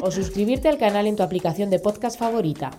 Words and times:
O 0.00 0.10
suscribirte 0.10 0.68
al 0.68 0.78
canal 0.78 1.06
en 1.06 1.16
tu 1.16 1.22
aplicación 1.22 1.70
de 1.70 1.78
podcast 1.78 2.18
favorita. 2.18 2.70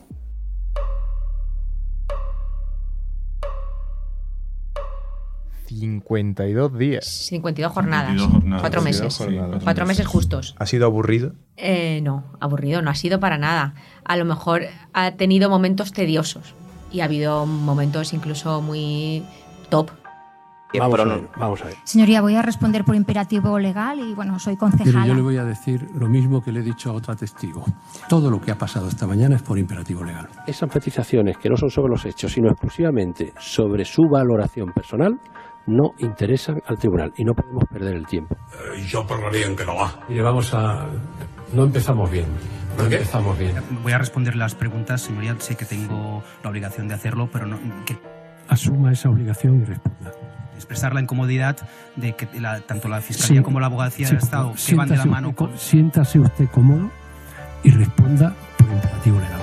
...52 5.69 6.71
días. 6.77 7.05
52 7.05 7.71
jornadas. 7.71 8.09
52 8.09 8.31
jornadas. 8.31 8.61
Cuatro 8.61 8.81
52 8.81 8.83
meses. 8.83 9.17
jornadas. 9.17 9.63
Cuatro 9.63 9.85
meses 9.85 10.07
justos. 10.07 10.55
¿Ha 10.57 10.65
sido 10.65 10.85
aburrido? 10.85 11.33
Eh, 11.57 12.01
no, 12.01 12.23
aburrido 12.39 12.81
no 12.81 12.89
ha 12.89 12.95
sido 12.95 13.19
para 13.19 13.37
nada. 13.37 13.75
A 14.03 14.17
lo 14.17 14.25
mejor 14.25 14.63
ha 14.93 15.11
tenido 15.11 15.49
momentos 15.49 15.93
tediosos 15.93 16.55
y 16.91 17.01
ha 17.01 17.05
habido 17.05 17.45
momentos 17.45 18.13
incluso 18.13 18.61
muy 18.61 19.23
top. 19.69 19.91
Vamos, 20.77 20.99
a 20.99 21.03
ver, 21.03 21.29
vamos 21.37 21.61
a 21.61 21.65
ver. 21.65 21.75
Señoría, 21.83 22.21
voy 22.21 22.35
a 22.35 22.41
responder 22.41 22.83
por 22.85 22.95
imperativo 22.95 23.57
legal 23.57 23.99
y 23.99 24.13
bueno, 24.13 24.37
soy 24.37 24.55
Pero 24.55 24.71
concejala. 24.71 25.07
yo 25.07 25.15
le 25.15 25.21
voy 25.21 25.37
a 25.37 25.43
decir 25.43 25.87
lo 25.95 26.07
mismo 26.07 26.41
que 26.41 26.51
le 26.51 26.59
he 26.59 26.63
dicho 26.63 26.91
a 26.91 26.93
otra 26.93 27.15
testigo. 27.15 27.63
Todo 28.07 28.29
lo 28.29 28.39
que 28.39 28.51
ha 28.51 28.55
pasado 28.57 28.87
esta 28.87 29.07
mañana 29.07 29.35
es 29.35 29.41
por 29.41 29.57
imperativo 29.57 30.03
legal. 30.03 30.27
Esas 30.45 30.69
matizaciones 30.73 31.37
que 31.37 31.49
no 31.49 31.57
son 31.57 31.69
sobre 31.69 31.89
los 31.89 32.05
hechos, 32.05 32.33
sino 32.33 32.49
exclusivamente 32.49 33.33
sobre 33.39 33.83
su 33.85 34.03
valoración 34.11 34.71
personal, 34.71 35.19
no 35.65 35.91
interesan 35.97 36.61
al 36.67 36.77
tribunal 36.77 37.13
y 37.17 37.23
no 37.23 37.33
podemos 37.33 37.63
perder 37.71 37.95
el 37.95 38.05
tiempo. 38.05 38.35
yo 38.87 39.05
parlaría 39.07 39.47
en 39.47 39.55
que 39.55 39.65
no 39.65 39.75
va. 39.75 39.99
Mire, 40.07 40.21
vamos 40.21 40.53
a... 40.53 40.87
No 41.53 41.63
empezamos 41.63 42.11
bien. 42.11 42.27
No 42.77 42.83
empezamos 42.83 43.37
bien. 43.37 43.55
Voy 43.83 43.91
a 43.91 43.97
responder 43.97 44.35
las 44.35 44.53
preguntas, 44.55 45.01
señoría. 45.01 45.35
Sé 45.39 45.55
que 45.55 45.65
tengo 45.65 46.23
la 46.43 46.49
obligación 46.49 46.87
de 46.87 46.93
hacerlo, 46.93 47.27
pero 47.31 47.47
no, 47.47 47.57
que 47.85 47.97
Asuma 48.49 48.91
esa 48.91 49.09
obligación 49.09 49.61
y 49.61 49.63
responda. 49.63 50.11
Expresar 50.59 50.93
la 50.93 51.01
incomodidad 51.01 51.57
de 51.95 52.15
que 52.15 52.27
la- 52.39 52.59
tanto 52.61 52.87
la 52.87 53.01
Fiscalía 53.01 53.39
Sí, 53.39 53.43
como 53.43 53.59
la 53.59 53.65
Abogacía 53.67 54.07
sí, 54.07 54.13
del 54.15 54.23
Estado 54.23 54.53
que 54.53 54.75
van 54.75 54.89
de 54.89 54.97
la 54.97 55.05
mano 55.05 55.33
con... 55.35 55.57
Siéntase 55.57 56.19
usted 56.19 56.47
cómodo 56.51 56.89
y 57.63 57.71
responda 57.71 58.33
por 58.57 58.67
imperativo 58.69 59.19
legal. 59.19 59.39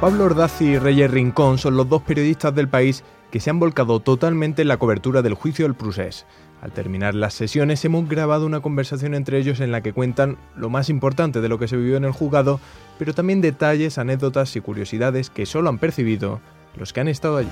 Pablo 0.00 0.24
Ordaz 0.24 0.60
y 0.60 0.78
Reyes 0.78 1.10
Rincón 1.10 1.58
son 1.58 1.76
los 1.76 1.88
dos 1.88 2.02
periodistas 2.02 2.52
del 2.54 2.68
país 2.68 3.04
que 3.30 3.38
se 3.38 3.50
han 3.50 3.60
volcado 3.60 4.00
totalmente 4.00 4.62
en 4.62 4.68
la 4.68 4.76
cobertura 4.76 5.22
del 5.22 5.34
juicio 5.34 5.64
del 5.64 5.74
Prusés. 5.76 6.26
Al 6.62 6.70
terminar 6.70 7.16
las 7.16 7.34
sesiones 7.34 7.84
hemos 7.84 8.08
grabado 8.08 8.46
una 8.46 8.60
conversación 8.60 9.14
entre 9.14 9.36
ellos 9.38 9.58
en 9.58 9.72
la 9.72 9.80
que 9.82 9.92
cuentan 9.92 10.38
lo 10.56 10.70
más 10.70 10.88
importante 10.90 11.40
de 11.40 11.48
lo 11.48 11.58
que 11.58 11.66
se 11.66 11.76
vivió 11.76 11.96
en 11.96 12.04
el 12.04 12.12
juzgado, 12.12 12.60
pero 13.00 13.12
también 13.14 13.40
detalles, 13.40 13.98
anécdotas 13.98 14.54
y 14.54 14.60
curiosidades 14.60 15.28
que 15.28 15.44
solo 15.44 15.68
han 15.70 15.78
percibido 15.78 16.40
los 16.76 16.92
que 16.92 17.00
han 17.00 17.08
estado 17.08 17.38
allí. 17.38 17.48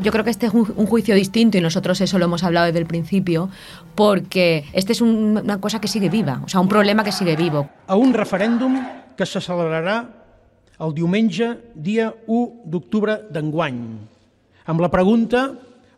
Yo 0.00 0.12
creo 0.12 0.24
que 0.24 0.30
este 0.30 0.46
es 0.46 0.54
un, 0.54 0.64
juicio 0.64 1.14
distinto 1.14 1.58
y 1.58 1.60
nosotros 1.60 2.00
eso 2.00 2.18
lo 2.18 2.24
hemos 2.24 2.42
hablado 2.42 2.66
desde 2.66 2.78
el 2.78 2.86
principio, 2.86 3.50
porque 3.94 4.64
este 4.72 4.92
es 4.92 5.02
un- 5.02 5.40
una 5.44 5.60
cosa 5.60 5.78
que 5.80 5.88
sigue 5.88 6.08
viva, 6.08 6.40
o 6.42 6.48
sea, 6.48 6.60
un 6.60 6.68
problema 6.68 7.04
que 7.04 7.12
sigue 7.12 7.36
vivo. 7.36 7.68
A 7.86 7.96
un 7.96 8.14
referèndum 8.14 8.80
que 9.16 9.26
se 9.26 9.40
celebrarà 9.42 10.08
el 10.80 10.94
diumenge, 10.94 11.56
dia 11.74 12.14
1 12.26 12.64
d'octubre 12.64 13.20
d'enguany. 13.30 13.80
Amb 14.64 14.80
la 14.80 14.88
pregunta, 14.88 15.50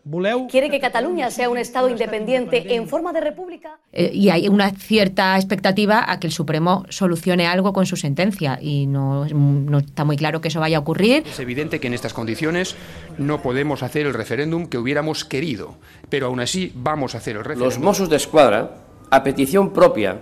voleu... 0.02 0.48
Quiere 0.50 0.70
que 0.70 0.80
Cataluña 0.80 1.30
sea 1.30 1.48
un 1.50 1.58
Estado 1.58 1.88
independiente 1.88 2.74
en 2.74 2.88
forma 2.88 3.12
de 3.12 3.20
república. 3.20 3.78
Eh, 3.92 4.10
y 4.12 4.30
hay 4.30 4.48
una 4.48 4.70
cierta 4.70 5.36
expectativa 5.36 6.10
a 6.10 6.18
que 6.18 6.26
el 6.26 6.32
Supremo 6.32 6.84
solucione 6.88 7.46
algo 7.46 7.72
con 7.72 7.86
su 7.86 7.96
sentencia 7.96 8.58
y 8.60 8.86
no, 8.86 9.26
no 9.26 9.78
está 9.78 10.04
muy 10.04 10.16
claro 10.16 10.40
que 10.40 10.48
eso 10.48 10.60
vaya 10.60 10.78
a 10.78 10.80
ocurrir. 10.80 11.24
Es 11.26 11.38
evidente 11.38 11.78
que 11.78 11.86
en 11.86 11.94
estas 11.94 12.12
condiciones 12.12 12.74
no 13.18 13.42
podemos 13.42 13.82
hacer 13.82 14.06
el 14.06 14.14
referéndum 14.14 14.66
que 14.66 14.78
hubiéramos 14.78 15.24
querido, 15.24 15.76
pero 16.08 16.26
aún 16.26 16.40
así 16.40 16.72
vamos 16.74 17.14
a 17.14 17.18
hacer 17.18 17.36
el 17.36 17.44
referéndum. 17.44 17.68
Los 17.68 17.78
Mossos 17.78 18.08
de 18.08 18.16
Escuadra, 18.16 18.78
a 19.10 19.22
petición 19.22 19.72
propia, 19.72 20.18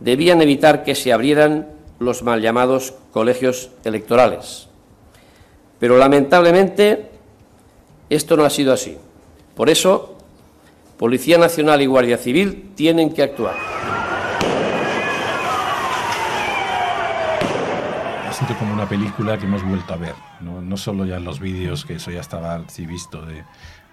debían 0.00 0.42
evitar 0.42 0.84
que 0.84 0.94
se 0.94 1.12
abrieran 1.12 1.75
los 1.98 2.22
mal 2.22 2.40
llamados 2.40 2.94
colegios 3.12 3.70
electorales. 3.84 4.68
Pero 5.78 5.98
lamentablemente 5.98 7.10
esto 8.08 8.36
no 8.36 8.44
ha 8.44 8.50
sido 8.50 8.72
así. 8.72 8.96
Por 9.54 9.70
eso, 9.70 10.16
Policía 10.98 11.38
Nacional 11.38 11.82
y 11.82 11.86
Guardia 11.86 12.18
Civil 12.18 12.72
tienen 12.74 13.12
que 13.12 13.22
actuar. 13.22 13.54
Ha 18.28 18.54
como 18.58 18.74
una 18.74 18.88
película 18.88 19.38
que 19.38 19.46
hemos 19.46 19.66
vuelto 19.66 19.94
a 19.94 19.96
ver, 19.96 20.14
no, 20.40 20.76
solo 20.76 21.04
ya 21.06 21.16
en 21.16 21.24
los 21.24 21.40
vídeos, 21.40 21.84
que 21.84 21.94
eso 21.94 22.10
ya 22.10 22.20
estaba 22.20 22.62
sí 22.68 22.86
visto 22.86 23.22
de, 23.22 23.44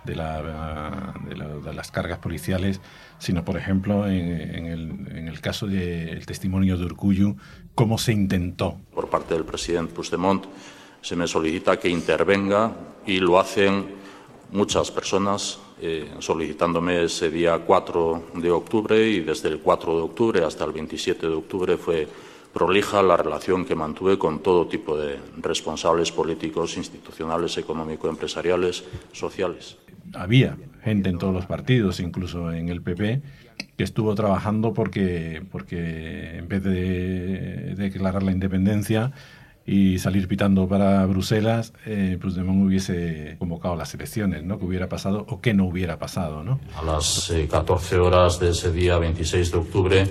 de, 0.06 0.16
la- 0.16 1.14
de 1.28 1.36
la- 1.36 1.48
de 1.48 1.74
las 1.74 1.92
cargas 1.92 2.20
policiales, 2.20 2.82
sino 3.20 3.44
por 3.46 3.58
ejemplo 3.58 4.08
en, 4.08 4.30
en 4.56 4.66
el, 4.68 4.82
en 5.18 5.28
el 5.28 5.40
caso 5.42 5.68
del 5.68 6.26
testimonio 6.26 6.78
de 6.78 6.86
Urcuyu, 6.86 7.36
cómo 7.76 7.98
se 7.98 8.12
intentó 8.14 8.78
Por 8.94 9.10
parte 9.10 9.34
del 9.34 9.46
presidente 9.46 9.94
Puigdemont 9.94 10.46
se 11.02 11.16
me 11.16 11.28
solicita 11.28 11.78
que 11.80 11.90
intervenga 11.90 12.72
y 13.06 13.20
lo 13.20 13.40
hacen 13.40 13.86
muchas 14.52 14.92
personas 14.92 15.60
eh, 15.82 16.10
solicitándome 16.20 17.04
ese 17.04 17.30
día 17.30 17.58
4 17.60 18.24
de 18.36 18.52
octubre 18.52 19.06
y 19.10 19.20
desde 19.22 19.50
el 19.50 19.60
4 19.60 19.96
de 19.98 20.02
octubre 20.02 20.46
hasta 20.46 20.64
el 20.64 20.72
27 20.72 21.28
de 21.28 21.34
octubre 21.34 21.76
fue 21.78 22.08
prolija 22.54 23.02
la 23.02 23.18
relación 23.18 23.66
que 23.66 23.76
mantuve 23.76 24.18
con 24.18 24.40
todo 24.40 24.68
tipo 24.68 24.98
de 24.98 25.18
responsables 25.42 26.12
políticos, 26.12 26.78
institucionales, 26.78 27.58
económico-empresariales, 27.58 28.84
sociales. 29.12 29.78
había 30.14 30.58
gente 30.84 31.10
en 31.10 31.18
todos 31.18 31.34
los 31.34 31.46
partidos, 31.46 32.00
incluso 32.00 32.52
en 32.52 32.70
el 32.70 32.82
PP, 32.82 33.22
que 33.78 33.84
estuvo 33.84 34.14
trabajando 34.16 34.74
porque, 34.74 35.44
porque 35.52 36.38
en 36.38 36.48
vez 36.48 36.64
de 36.64 37.74
declarar 37.76 38.22
la 38.22 38.32
independencia 38.32 39.14
y 39.66 39.98
salir 40.00 40.28
pitando 40.28 40.68
para 40.68 41.06
Bruselas, 41.06 41.74
eh, 41.86 42.18
Puigdemont 42.22 42.66
hubiese 42.66 43.38
convocado 43.40 43.76
las 43.76 43.94
elecciones, 43.94 44.44
¿no? 44.44 44.60
Que 44.60 44.66
hubiera 44.66 44.90
pasado 44.90 45.26
o 45.30 45.40
que 45.40 45.54
no 45.54 45.66
hubiera 45.66 45.98
pasado, 46.00 46.44
¿no? 46.44 46.60
A 46.76 46.84
las 46.84 47.30
eh, 47.30 47.48
14 47.50 47.98
horas 47.98 48.40
de 48.40 48.50
ese 48.50 48.72
día 48.72 48.98
26 48.98 49.52
de 49.52 49.58
octubre, 49.58 50.08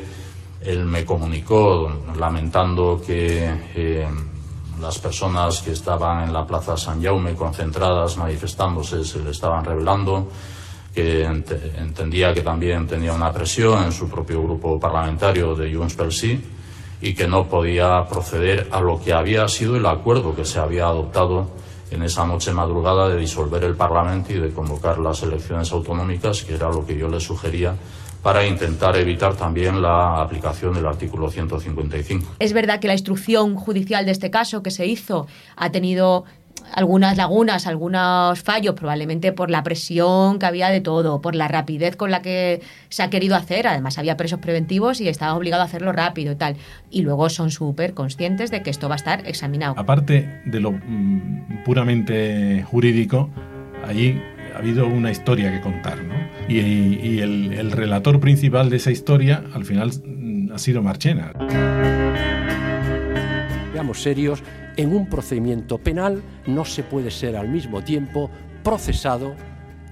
él 0.65 0.85
me 0.85 1.05
comunicó 1.05 1.91
lamentando 2.19 3.01
que 3.05 3.49
eh, 3.75 4.07
las 4.81 4.99
personas 4.99 5.61
que 5.63 5.73
estaban 5.73 6.25
en 6.25 6.33
la 6.33 6.47
Plaza 6.47 6.77
San 6.77 7.03
Jaume 7.03 7.35
concentradas, 7.35 8.17
manifestándose, 8.17 9.05
se 9.05 9.21
le 9.21 9.31
estaban 9.31 9.65
revelando, 9.65 10.29
que 10.95 11.27
ent- 11.27 11.79
entendía 11.79 12.35
que 12.35 12.43
también 12.43 12.87
tenía 12.87 13.13
una 13.13 13.33
presión 13.33 13.85
en 13.85 13.93
su 13.93 14.09
propio 14.09 14.43
grupo 14.43 14.79
parlamentario 14.79 15.55
de 15.55 15.75
Junts 15.75 15.97
Sí 16.11 16.41
y 17.01 17.15
que 17.15 17.27
no 17.27 17.47
podía 17.49 18.07
proceder 18.09 18.69
a 18.71 18.81
lo 18.81 19.01
que 19.01 19.13
había 19.13 19.49
sido 19.49 19.77
el 19.77 19.87
acuerdo 19.87 20.35
que 20.37 20.45
se 20.45 20.59
había 20.59 20.85
adoptado 20.87 21.49
en 21.93 22.03
esa 22.03 22.27
noche 22.27 22.53
madrugada 22.53 23.09
de 23.09 23.19
disolver 23.19 23.65
el 23.65 23.75
Parlamento 23.75 24.33
y 24.33 24.41
de 24.41 24.51
convocar 24.51 24.99
las 24.99 25.23
elecciones 25.23 25.71
autonómicas, 25.73 26.43
que 26.43 26.55
era 26.55 26.69
lo 26.69 26.85
que 26.87 26.97
yo 26.97 27.09
le 27.09 27.21
sugería 27.21 27.75
para 28.23 28.47
intentar 28.47 28.97
evitar 28.97 29.35
también 29.35 29.83
la 29.83 30.23
aplicación 30.23 30.75
del 30.75 30.87
artículo 30.87 31.29
155. 31.29 32.37
Es 32.39 32.53
verdad 32.53 32.79
que 32.79 32.87
la 32.87 32.93
instrucción 32.95 33.57
judicial 33.57 34.07
de 34.07 34.13
este 34.13 34.31
caso 34.31 34.63
que 34.63 34.71
se 34.71 34.87
hizo 34.87 35.27
ha 35.57 35.73
tenido 35.73 36.25
algunas 36.73 37.17
lagunas, 37.17 37.67
algunos 37.67 38.41
fallos, 38.43 38.75
probablemente 38.75 39.33
por 39.33 39.51
la 39.51 39.63
presión 39.63 40.39
que 40.39 40.47
había 40.47 40.69
de 40.69 40.81
todo, 40.81 41.21
por 41.21 41.35
la 41.35 41.49
rapidez 41.49 41.97
con 41.97 42.11
la 42.11 42.23
que 42.23 42.61
se 42.89 43.03
ha 43.03 43.11
querido 43.11 43.37
hacer. 43.37 43.67
Además, 43.67 43.99
había 43.99 44.17
presos 44.17 44.41
preventivos 44.41 45.01
y 45.01 45.09
estaba 45.09 45.35
obligado 45.35 45.63
a 45.63 45.67
hacerlo 45.67 45.93
rápido 45.93 46.33
y 46.33 46.37
tal. 46.37 46.57
Y 46.91 47.03
luego 47.03 47.29
son 47.31 47.51
súper 47.51 47.95
conscientes 47.95 48.51
de 48.51 48.63
que 48.63 48.71
esto 48.71 48.89
va 48.89 48.95
a 48.95 48.97
estar 48.97 49.27
examinado. 49.27 49.75
Aparte 49.77 50.43
de 50.45 50.61
lo 50.61 50.73
mm, 50.73 51.65
puramente 51.65 52.63
jurídico, 52.65 53.31
allí 53.87 54.21
ha 54.55 54.59
habido 54.59 54.87
una 54.87 55.11
historia 55.11 55.51
que 55.51 55.61
contar, 55.61 56.03
¿no? 56.03 56.15
Y, 56.49 56.59
y 56.59 57.21
el, 57.21 57.53
el 57.53 57.73
relator 57.73 58.21
principal 58.21 58.71
de 58.71 58.77
esa 58.77 58.91
historia, 58.91 59.45
al 59.55 59.65
final, 59.65 59.91
mm, 60.05 60.53
ha 60.53 60.59
sido 60.59 60.83
Marchena. 60.83 61.33
Seamos 63.73 64.03
serios, 64.03 64.43
en 64.77 64.95
un 64.95 65.07
procedimiento 65.07 65.79
penal 65.79 66.23
no 66.47 66.65
se 66.65 66.83
puede 66.83 67.11
ser 67.11 67.37
al 67.37 67.49
mismo 67.49 67.83
tiempo 67.83 68.31
procesado 68.63 69.35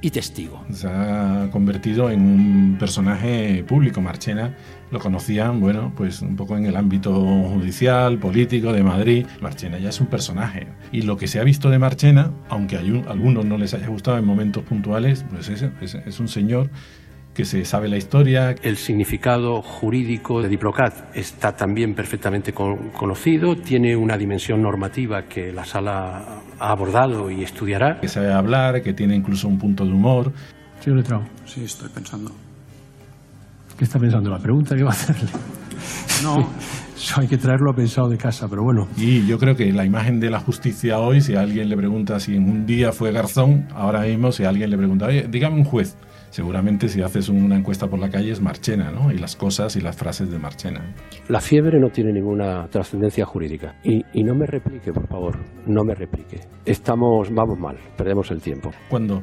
y 0.02 0.10
testigo. 0.10 0.64
Se 0.72 0.88
ha 0.88 1.48
convertido 1.52 2.10
en 2.10 2.22
un 2.22 2.76
personaje 2.78 3.64
público. 3.66 4.00
Marchena 4.00 4.54
lo 4.90 4.98
conocían, 4.98 5.60
bueno, 5.60 5.92
pues 5.96 6.22
un 6.22 6.36
poco 6.36 6.56
en 6.56 6.66
el 6.66 6.76
ámbito 6.76 7.12
judicial, 7.14 8.18
político 8.18 8.72
de 8.72 8.82
Madrid. 8.82 9.26
Marchena 9.40 9.78
ya 9.78 9.90
es 9.90 10.00
un 10.00 10.06
personaje. 10.06 10.68
Y 10.92 11.02
lo 11.02 11.16
que 11.16 11.28
se 11.28 11.38
ha 11.38 11.44
visto 11.44 11.70
de 11.70 11.78
Marchena, 11.78 12.32
aunque 12.48 12.76
a 12.76 12.80
algunos 12.80 13.44
no 13.44 13.58
les 13.58 13.74
haya 13.74 13.88
gustado 13.88 14.18
en 14.18 14.24
momentos 14.24 14.64
puntuales, 14.64 15.24
pues 15.30 15.48
es, 15.48 15.64
es, 15.80 15.94
es 15.94 16.20
un 16.20 16.28
señor 16.28 16.70
que 17.34 17.44
se 17.44 17.64
sabe 17.64 17.88
la 17.88 17.96
historia. 17.96 18.54
El 18.62 18.76
significado 18.76 19.62
jurídico 19.62 20.42
de 20.42 20.48
Diplocat 20.48 21.16
está 21.16 21.56
también 21.56 21.94
perfectamente 21.94 22.52
con, 22.52 22.90
conocido, 22.90 23.56
tiene 23.56 23.96
una 23.96 24.16
dimensión 24.16 24.62
normativa 24.62 25.22
que 25.22 25.52
la 25.52 25.64
sala 25.64 26.42
ha 26.58 26.70
abordado 26.70 27.30
y 27.30 27.42
estudiará. 27.42 28.00
Que 28.00 28.08
sabe 28.08 28.32
hablar, 28.32 28.82
que 28.82 28.92
tiene 28.92 29.14
incluso 29.14 29.48
un 29.48 29.58
punto 29.58 29.84
de 29.84 29.92
humor. 29.92 30.32
Señor 30.80 30.98
Letrao. 30.98 31.22
Sí, 31.44 31.64
estoy 31.64 31.88
pensando. 31.88 32.32
¿Qué 33.78 33.84
está 33.84 33.98
pensando? 33.98 34.30
La 34.30 34.38
pregunta 34.38 34.76
que 34.76 34.82
va 34.82 34.90
a 34.90 34.92
hacerle. 34.92 35.30
No. 36.22 36.48
Eso 37.00 37.18
hay 37.22 37.28
que 37.28 37.38
traerlo 37.38 37.72
pensado 37.74 38.10
de 38.10 38.18
casa, 38.18 38.46
pero 38.46 38.62
bueno. 38.62 38.86
Y 38.94 39.26
yo 39.26 39.38
creo 39.38 39.56
que 39.56 39.72
la 39.72 39.86
imagen 39.86 40.20
de 40.20 40.28
la 40.28 40.38
justicia 40.38 40.98
hoy, 40.98 41.22
si 41.22 41.34
alguien 41.34 41.70
le 41.70 41.76
pregunta 41.76 42.20
si 42.20 42.36
en 42.36 42.44
un 42.44 42.66
día 42.66 42.92
fue 42.92 43.10
Garzón, 43.10 43.66
ahora 43.74 44.02
mismo 44.02 44.32
si 44.32 44.44
alguien 44.44 44.68
le 44.68 44.76
pregunta, 44.76 45.06
oye, 45.06 45.26
dígame 45.26 45.56
un 45.56 45.64
juez, 45.64 45.96
seguramente 46.28 46.90
si 46.90 47.00
haces 47.00 47.30
una 47.30 47.56
encuesta 47.56 47.88
por 47.88 47.98
la 47.98 48.10
calle 48.10 48.30
es 48.30 48.42
Marchena, 48.42 48.90
¿no? 48.92 49.10
Y 49.10 49.16
las 49.16 49.34
cosas 49.34 49.76
y 49.76 49.80
las 49.80 49.96
frases 49.96 50.30
de 50.30 50.38
Marchena. 50.38 50.94
La 51.28 51.40
fiebre 51.40 51.80
no 51.80 51.88
tiene 51.88 52.12
ninguna 52.12 52.68
trascendencia 52.68 53.24
jurídica. 53.24 53.76
Y, 53.82 54.04
y, 54.12 54.22
no 54.22 54.34
me 54.34 54.44
replique, 54.44 54.92
por 54.92 55.08
favor, 55.08 55.38
no 55.66 55.82
me 55.84 55.94
replique. 55.94 56.40
Estamos, 56.66 57.30
vamos 57.32 57.58
mal, 57.58 57.78
perdemos 57.96 58.30
el 58.30 58.42
tiempo. 58.42 58.72
Cuando 58.90 59.22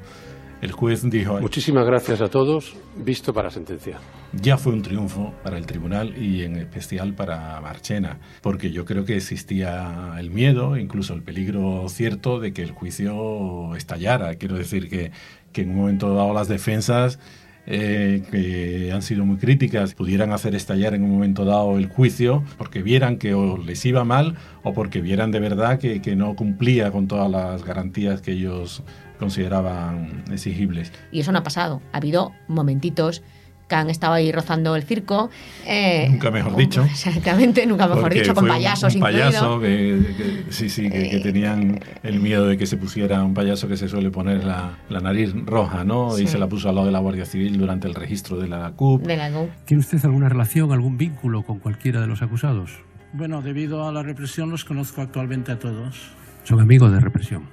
el 0.62 0.72
juez 0.72 1.10
dijo... 1.10 1.40
Muchísimas 1.40 1.86
gracias 1.86 2.22
a 2.22 2.30
todos, 2.30 2.76
visto 2.96 3.34
para 3.34 3.50
sentencia. 3.50 3.98
Ya 4.34 4.58
fue 4.58 4.74
un 4.74 4.82
triunfo 4.82 5.34
para 5.44 5.58
el 5.58 5.66
tribunal 5.66 6.18
y 6.18 6.44
en 6.44 6.58
especial 6.58 7.14
para 7.14 7.60
Marchena, 7.62 8.20
porque 8.42 8.72
yo 8.72 8.86
creo 8.86 9.06
que 9.06 9.16
existía 9.16 10.16
el 10.20 10.32
miedo, 10.32 10.78
incluso 10.78 11.14
el 11.14 11.24
peligro 11.24 11.88
cierto 11.90 12.40
de 12.40 12.54
que 12.54 12.64
el 12.64 12.72
juicio 12.72 13.76
estallara. 13.76 14.36
Quiero 14.36 14.56
decir 14.56 14.90
que 14.90 15.12
que 15.58 15.64
en 15.64 15.72
un 15.72 15.78
momento 15.78 16.14
dado 16.14 16.34
las 16.34 16.48
defensas, 16.48 17.20
eh, 17.66 18.22
que 18.32 18.92
han 18.94 19.02
sido 19.02 19.26
muy 19.26 19.38
críticas, 19.38 19.96
pudieran 19.96 20.32
hacer 20.32 20.54
estallar 20.54 20.94
en 20.94 21.04
un 21.04 21.10
momento 21.10 21.46
dado 21.46 21.80
el 21.80 21.88
juicio 21.88 22.44
porque 22.60 22.84
vieran 22.84 23.18
que 23.18 23.34
o 23.34 23.58
les 23.58 23.84
iba 23.84 24.04
mal 24.04 24.36
o 24.62 24.74
porque 24.74 25.02
vieran 25.02 25.32
de 25.32 25.40
verdad 25.40 25.80
que, 25.80 26.00
que 26.00 26.16
no 26.16 26.36
cumplía 26.36 26.92
con 26.92 27.08
todas 27.08 27.30
las 27.30 27.66
garantías 27.66 28.22
que 28.22 28.34
ellos 28.34 28.84
consideraban 29.18 30.24
exigibles. 30.32 30.92
Y 31.12 31.20
eso 31.22 31.32
no 31.32 31.40
ha 31.40 31.44
pasado. 31.44 31.82
Ha 31.94 31.98
habido 31.98 32.32
momentitos 32.48 33.24
que 33.68 33.76
han 33.76 33.90
estado 33.90 34.14
ahí 34.14 34.32
rozando 34.32 34.78
el 34.78 34.84
circo. 34.84 35.30
Eh, 35.66 36.08
nunca 36.10 36.32
mejor 36.32 36.56
dicho. 36.56 36.84
Exactamente, 36.90 37.66
nunca 37.66 37.86
mejor 37.88 38.04
Porque 38.04 38.20
dicho, 38.22 38.34
con 38.34 38.46
fue 38.46 38.52
un- 38.52 38.56
payasos 38.56 38.96
un 38.96 39.02
payaso 39.02 39.60
que, 39.60 40.14
que- 40.46 40.52
sí, 40.54 40.70
sí, 40.70 40.90
que, 40.90 41.10
que 41.10 41.20
tenían 41.20 41.78
el 42.02 42.22
miedo 42.22 42.48
de 42.48 42.58
que 42.58 42.66
se 42.66 42.78
pusiera 42.78 43.22
un 43.26 43.34
payaso 43.34 43.68
que 43.68 43.76
se 43.76 43.90
suele 43.90 44.10
poner 44.10 44.46
la, 44.46 44.78
la 44.88 45.02
nariz 45.02 45.34
roja, 45.46 45.84
¿no? 45.84 46.18
Y 46.18 46.22
Sí. 46.22 46.28
se 46.28 46.38
la 46.38 46.48
puso 46.48 46.70
al 46.70 46.76
lado 46.76 46.88
de 46.88 46.94
la 46.94 47.00
Guardia 47.00 47.26
Civil 47.26 47.58
durante 47.58 47.90
el 47.90 47.94
registro 47.96 48.38
de 48.38 48.48
la 48.48 48.72
CUP. 48.72 49.06
De 49.06 49.18
la 49.18 49.30
GUP. 49.32 49.50
¿Tiene 49.66 49.82
usted 49.82 50.00
alguna 50.06 50.30
relación, 50.30 50.72
algún 50.72 50.98
vínculo 50.98 51.44
con 51.44 51.60
cualquiera 51.60 52.00
de 52.00 52.08
los 52.08 52.22
acusados? 52.22 52.72
Bueno, 53.12 53.42
debido 53.42 53.86
a 53.86 53.92
la 53.92 54.02
represión 54.02 54.50
los 54.50 54.64
conozco 54.64 55.02
actualmente 55.02 55.52
a 55.52 55.60
todos. 55.60 56.08
Son 56.46 56.62
amigos 56.62 56.94
de 56.94 57.02
represión. 57.02 57.50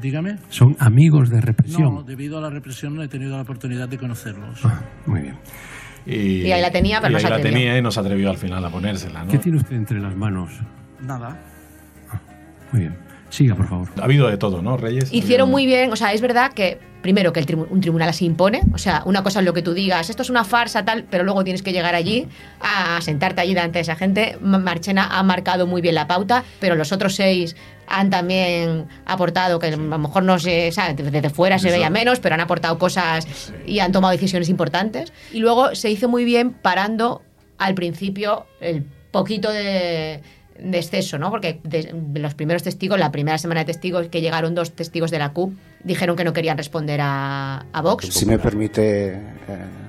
Dígame. 0.00 0.36
Son 0.48 0.76
amigos 0.78 1.28
de 1.30 1.40
represión. 1.40 1.94
No, 1.94 2.02
debido 2.02 2.38
a 2.38 2.40
la 2.40 2.50
represión 2.50 2.94
no 2.94 3.02
he 3.02 3.08
tenido 3.08 3.36
la 3.36 3.42
oportunidad 3.42 3.88
de 3.88 3.98
conocerlos. 3.98 4.60
Muy 5.06 5.20
bien. 5.20 5.36
Y, 6.06 6.46
Y 6.46 6.52
ahí 6.52 6.60
la 6.60 6.70
tenía, 6.70 7.00
pero 7.00 7.10
y 7.10 7.12
no 7.12 7.18
ahí 7.18 7.24
se 7.24 7.30
la 7.30 7.40
tenía 7.40 7.78
y 7.78 7.82
no 7.82 7.90
se 7.90 8.00
atrevió 8.00 8.30
al 8.30 8.38
final 8.38 8.64
a 8.64 8.70
ponérsela, 8.70 9.24
¿no? 9.24 9.30
¿Qué 9.30 9.38
tiene 9.38 9.58
usted 9.58 9.76
entre 9.76 10.00
las 10.00 10.16
manos? 10.16 10.50
Nada. 11.00 11.38
Muy 12.72 12.82
bien. 12.82 12.96
Siga, 13.28 13.54
por 13.54 13.68
favor. 13.68 13.88
Ha 14.00 14.04
habido 14.04 14.28
de 14.28 14.36
todo, 14.36 14.62
¿no, 14.62 14.76
Reyes? 14.76 15.12
Hicieron 15.12 15.50
muy 15.50 15.66
bien, 15.66 15.92
o 15.92 15.96
sea, 15.96 16.12
es 16.12 16.20
verdad 16.20 16.52
que 16.52 16.78
primero 17.02 17.32
que 17.32 17.40
el 17.40 17.46
tribu- 17.46 17.66
un 17.68 17.80
tribunal 17.80 18.08
así 18.08 18.24
impone, 18.24 18.62
o 18.72 18.78
sea, 18.78 19.02
una 19.04 19.22
cosa 19.22 19.40
es 19.40 19.44
lo 19.44 19.52
que 19.52 19.60
tú 19.62 19.74
digas, 19.74 20.08
esto 20.08 20.22
es 20.22 20.30
una 20.30 20.44
farsa 20.44 20.84
tal, 20.84 21.04
pero 21.10 21.24
luego 21.24 21.44
tienes 21.44 21.62
que 21.62 21.72
llegar 21.72 21.94
allí 21.94 22.28
a 22.60 23.00
sentarte 23.02 23.40
allí 23.40 23.54
delante 23.54 23.78
de 23.78 23.82
esa 23.82 23.96
gente. 23.96 24.38
Ma- 24.40 24.58
Marchena 24.58 25.08
ha 25.18 25.22
marcado 25.22 25.66
muy 25.66 25.82
bien 25.82 25.94
la 25.96 26.06
pauta, 26.06 26.44
pero 26.60 26.74
los 26.76 26.92
otros 26.92 27.14
seis 27.16 27.56
han 27.88 28.08
también 28.10 28.86
aportado 29.04 29.58
que 29.58 29.66
a 29.66 29.76
lo 29.76 29.98
mejor 29.98 30.22
no 30.22 30.38
se, 30.38 30.70
sabe, 30.72 30.94
desde 30.94 31.28
fuera 31.30 31.58
se 31.58 31.68
Eso. 31.68 31.76
veía 31.76 31.90
menos, 31.90 32.20
pero 32.20 32.34
han 32.36 32.40
aportado 32.40 32.78
cosas 32.78 33.26
y 33.66 33.80
han 33.80 33.92
tomado 33.92 34.12
decisiones 34.12 34.48
importantes. 34.48 35.12
Y 35.32 35.40
luego 35.40 35.74
se 35.74 35.90
hizo 35.90 36.08
muy 36.08 36.24
bien 36.24 36.52
parando 36.52 37.20
al 37.58 37.74
principio 37.74 38.46
el 38.60 38.84
poquito 39.10 39.50
de 39.50 40.22
de 40.58 40.78
exceso, 40.78 41.18
¿no? 41.18 41.30
Porque 41.30 41.58
de, 41.64 41.90
de 41.92 42.20
los 42.20 42.34
primeros 42.34 42.62
testigos, 42.62 42.96
la 43.00 43.10
primera 43.10 43.36
semana 43.38 43.60
de 43.60 43.66
testigos 43.66 44.06
que 44.08 44.20
llegaron 44.20 44.54
dos 44.54 44.70
testigos 44.72 45.10
de 45.10 45.18
la 45.18 45.30
CUP, 45.32 45.54
dijeron 45.84 46.16
que 46.16 46.24
no 46.24 46.32
querían 46.32 46.56
responder 46.56 47.00
a, 47.02 47.66
a 47.72 47.82
Vox. 47.82 48.06
Si 48.08 48.26
me 48.26 48.38
permite, 48.38 49.12
eh, 49.14 49.20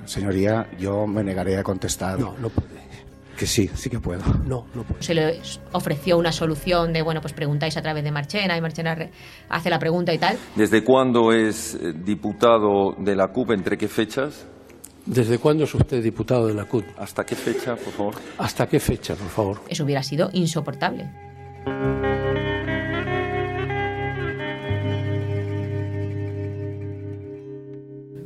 señoría, 0.04 0.66
yo 0.78 1.06
me 1.06 1.22
negaré 1.24 1.56
a 1.56 1.62
contestar. 1.62 2.18
No, 2.18 2.34
no 2.38 2.48
puede. 2.50 2.74
Que 3.36 3.46
sí, 3.46 3.68
sí 3.74 3.90
que 3.90 3.98
puedo. 3.98 4.22
No, 4.46 4.66
no 4.74 4.84
puede. 4.84 5.02
Se 5.02 5.12
le 5.12 5.40
ofreció 5.72 6.16
una 6.18 6.30
solución 6.30 6.92
de, 6.92 7.02
bueno, 7.02 7.20
pues 7.20 7.32
preguntáis 7.32 7.76
a 7.76 7.82
través 7.82 8.04
de 8.04 8.12
Marchena 8.12 8.56
y 8.56 8.60
Marchena 8.60 8.94
re- 8.94 9.10
hace 9.48 9.70
la 9.70 9.80
pregunta 9.80 10.14
y 10.14 10.18
tal. 10.18 10.38
¿Desde 10.54 10.84
cuándo 10.84 11.32
es 11.32 11.74
eh, 11.74 11.92
diputado 11.94 12.94
de 12.96 13.16
la 13.16 13.26
CUP? 13.28 13.50
¿Entre 13.50 13.76
qué 13.76 13.88
fechas? 13.88 14.46
¿Desde 15.04 15.38
cuándo 15.38 15.64
es 15.64 15.74
usted 15.74 16.00
diputado 16.02 16.46
de 16.46 16.54
la 16.54 16.64
CUT? 16.64 16.84
¿Hasta 16.96 17.26
qué 17.26 17.34
fecha, 17.34 17.74
por 17.74 17.92
favor? 17.92 18.14
¿Hasta 18.38 18.68
qué 18.68 18.78
fecha, 18.78 19.14
por 19.16 19.28
favor? 19.28 19.60
Eso 19.68 19.82
hubiera 19.82 20.02
sido 20.04 20.30
insoportable. 20.32 21.10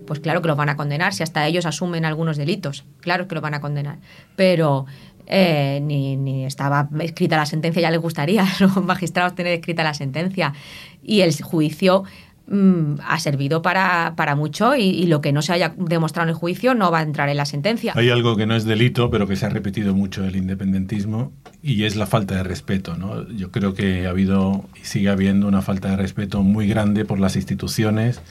Pues 0.09 0.21
claro 0.21 0.41
que 0.41 0.49
los 0.49 0.57
van 0.57 0.71
a 0.71 0.77
condenar, 0.77 1.13
si 1.13 1.23
hasta 1.23 1.47
ellos 1.47 1.67
asumen 1.67 2.07
algunos 2.07 2.39
delitos, 2.39 2.87
claro 3.01 3.29
que 3.29 3.35
los 3.35 3.43
van 3.43 3.53
a 3.53 3.61
condenar. 3.61 3.99
Pero 4.37 4.87
eh, 5.27 5.81
ni, 5.83 6.47
estaba 6.47 6.89
escrita 7.01 7.37
la 7.37 7.45
sentencia, 7.45 7.83
ya 7.83 7.91
les 7.91 8.01
gustaría 8.01 8.43
a 8.59 8.61
los 8.61 8.83
magistrados 8.83 9.35
tener 9.35 9.53
escrita 9.53 9.85
la 9.85 9.93
sentencia. 9.93 10.55
Y 11.03 11.21
el 11.21 11.35
juicio 11.43 12.05
mm, 12.47 13.01
ha 13.07 13.21
servido 13.21 13.61
para, 13.61 14.15
para 14.17 14.35
mucho 14.35 14.75
y, 14.75 14.85
y 14.85 15.09
lo 15.09 15.21
que 15.21 15.31
no 15.33 15.43
se 15.43 15.53
haya 15.53 15.75
demostrado 15.77 16.27
en 16.27 16.31
el 16.31 16.37
juicio 16.37 16.75
no 16.75 16.91
va 16.91 17.01
a 17.01 17.03
entrar 17.03 17.29
en 17.29 17.37
la 17.37 17.45
sentencia. 17.45 17.93
Hay 17.95 18.09
algo 18.09 18.35
que 18.35 18.47
no 18.47 18.57
es 18.57 18.65
delito, 18.65 19.11
pero 19.11 19.27
que 19.27 19.37
se 19.37 19.45
ha 19.45 19.51
repetido 19.51 19.95
mucho 19.95 20.25
el 20.25 20.37
independentismo 20.37 21.33
y 21.63 21.85
es 21.85 21.97
la 21.97 22.07
falta 22.07 22.35
de 22.37 22.45
respeto. 22.45 22.97
¿no? 22.97 23.29
Yo 23.29 23.51
creo 23.51 23.75
que 23.75 24.07
ha 24.07 24.11
habido 24.11 24.65
y 24.81 24.87
sigue 24.87 25.11
habiendo 25.11 25.47
una 25.47 25.61
falta 25.61 25.91
de 25.91 25.97
respeto 25.97 26.43
muy 26.43 26.67
grande 26.67 27.05
por 27.05 27.21
las 27.21 27.37
instituciones 27.37 28.23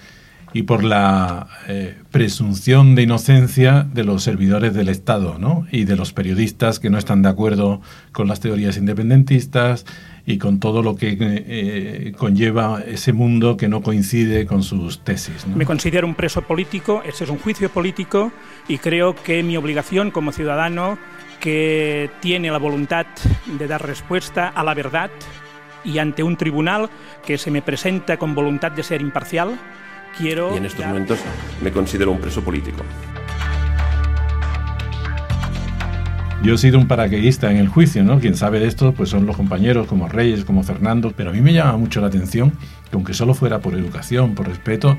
y 0.54 0.64
por 0.64 0.84
la 0.84 1.48
eh, 1.68 1.98
presunción 2.12 2.96
de 2.96 3.04
inocencia 3.04 3.86
de 3.94 4.04
los 4.04 4.24
servidores 4.24 4.74
del 4.74 4.90
Estado 4.90 5.38
¿no? 5.40 5.68
y 5.72 5.86
de 5.86 5.96
los 5.96 6.14
periodistas 6.14 6.80
que 6.80 6.90
no 6.90 6.98
están 6.98 7.22
de 7.22 7.30
acuerdo 7.30 7.82
con 8.12 8.28
las 8.28 8.40
teorías 8.40 8.78
independentistas 8.78 9.86
y 10.26 10.38
con 10.38 10.60
todo 10.60 10.82
lo 10.84 10.96
que 10.96 11.18
eh, 11.20 12.14
conlleva 12.18 12.82
ese 12.86 13.14
mundo 13.14 13.58
que 13.58 13.68
no 13.68 13.82
coincide 13.82 14.46
con 14.46 14.64
sus 14.64 15.00
tesis. 15.04 15.46
¿no? 15.48 15.56
Me 15.56 15.66
considero 15.66 16.08
un 16.08 16.16
preso 16.16 16.42
político, 16.42 17.02
este 17.06 17.24
es 17.26 17.30
un 17.30 17.40
juicio 17.40 17.70
político 17.70 18.32
y 18.68 18.78
creo 18.78 19.16
que 19.16 19.44
mi 19.44 19.58
obligación 19.58 20.12
como 20.12 20.32
ciudadano 20.32 20.98
que 21.40 22.10
tiene 22.20 22.52
la 22.52 22.58
voluntad 22.58 23.06
de 23.46 23.68
dar 23.68 23.86
respuesta 23.86 24.48
a 24.50 24.64
la 24.64 24.74
verdad 24.74 25.12
y 25.84 26.00
ante 26.00 26.24
un 26.24 26.36
tribunal 26.36 26.90
que 27.26 27.38
se 27.38 27.52
me 27.52 27.62
presenta 27.62 28.18
con 28.18 28.36
voluntad 28.36 28.72
de 28.72 28.84
ser 28.84 29.02
imparcial, 29.02 29.58
quiero... 30.18 30.54
Y 30.54 30.58
en 30.58 30.66
estos 30.66 30.86
momentos 30.86 31.20
me 31.62 31.72
considero 31.72 32.12
un 32.12 32.20
preso 32.20 32.42
político. 32.44 32.84
Yo 36.44 36.54
he 36.54 36.58
sido 36.58 36.78
un 36.78 36.88
paracaidista 36.88 37.52
en 37.52 37.58
el 37.58 37.68
juicio, 37.68 38.04
¿no? 38.04 38.20
Quien 38.20 38.36
sabe 38.36 38.60
de 38.60 38.68
esto, 38.68 38.94
pues 38.94 39.10
son 39.10 39.26
los 39.26 39.36
compañeros 39.36 39.88
como 39.88 40.08
Reyes, 40.08 40.46
como 40.46 40.64
Fernando, 40.64 41.12
pero 41.16 41.32
a 41.32 41.34
mí 41.34 41.42
me 41.42 41.52
llama 41.52 41.78
mucho 41.78 42.00
la 42.00 42.08
atención 42.08 42.52
que 42.90 42.96
aunque 42.96 43.14
solo 43.14 43.34
fuera 43.34 43.60
por 43.60 43.74
educación, 43.74 44.36
por 44.36 44.48
respeto, 44.48 44.98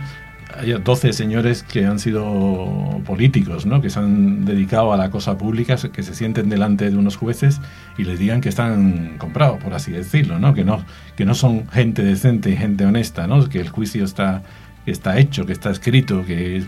haya 0.59 0.79
12 0.79 1.13
señores 1.13 1.63
que 1.63 1.87
han 1.87 1.99
sido 1.99 3.01
políticos, 3.07 3.67
¿no? 3.67 3.81
Que 3.81 3.89
se 3.89 4.01
han 4.01 4.45
dedicado 4.45 4.93
a 4.93 4.97
la 4.97 5.11
cosa 5.11 5.39
pública, 5.39 5.77
que 5.93 6.03
se 6.03 6.15
sienten 6.15 6.49
delante 6.49 6.91
de 6.91 6.97
unos 6.97 7.17
jueces 7.17 7.61
y 7.97 8.05
les 8.05 8.19
digan 8.19 8.41
que 8.41 8.49
están 8.49 9.17
comprados, 9.19 9.63
por 9.63 9.75
así 9.75 9.93
decirlo, 9.93 10.39
¿no? 10.39 10.55
Que 10.55 10.65
no, 10.65 10.85
que 11.17 11.25
no 11.25 11.35
son 11.35 11.69
gente 11.69 12.03
decente 12.03 12.51
y 12.51 12.57
gente 12.57 12.85
honesta, 12.85 13.27
¿no? 13.27 13.49
Que 13.49 13.61
el 13.61 13.69
juicio 13.69 14.05
está 14.05 14.43
que 14.89 14.93
está 14.93 15.19
hecho, 15.19 15.45
que 15.45 15.53
está 15.53 15.71
escrito, 15.71 16.25
que 16.25 16.65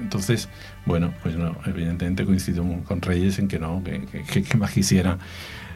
entonces, 0.00 0.48
bueno, 0.86 1.12
pues 1.24 1.34
no, 1.34 1.56
evidentemente 1.66 2.24
coincido 2.24 2.64
con 2.84 3.02
Reyes 3.02 3.40
en 3.40 3.48
que 3.48 3.58
no, 3.58 3.82
que, 3.82 4.44
que, 4.44 4.56
más 4.56 4.70
quisiera 4.70 5.18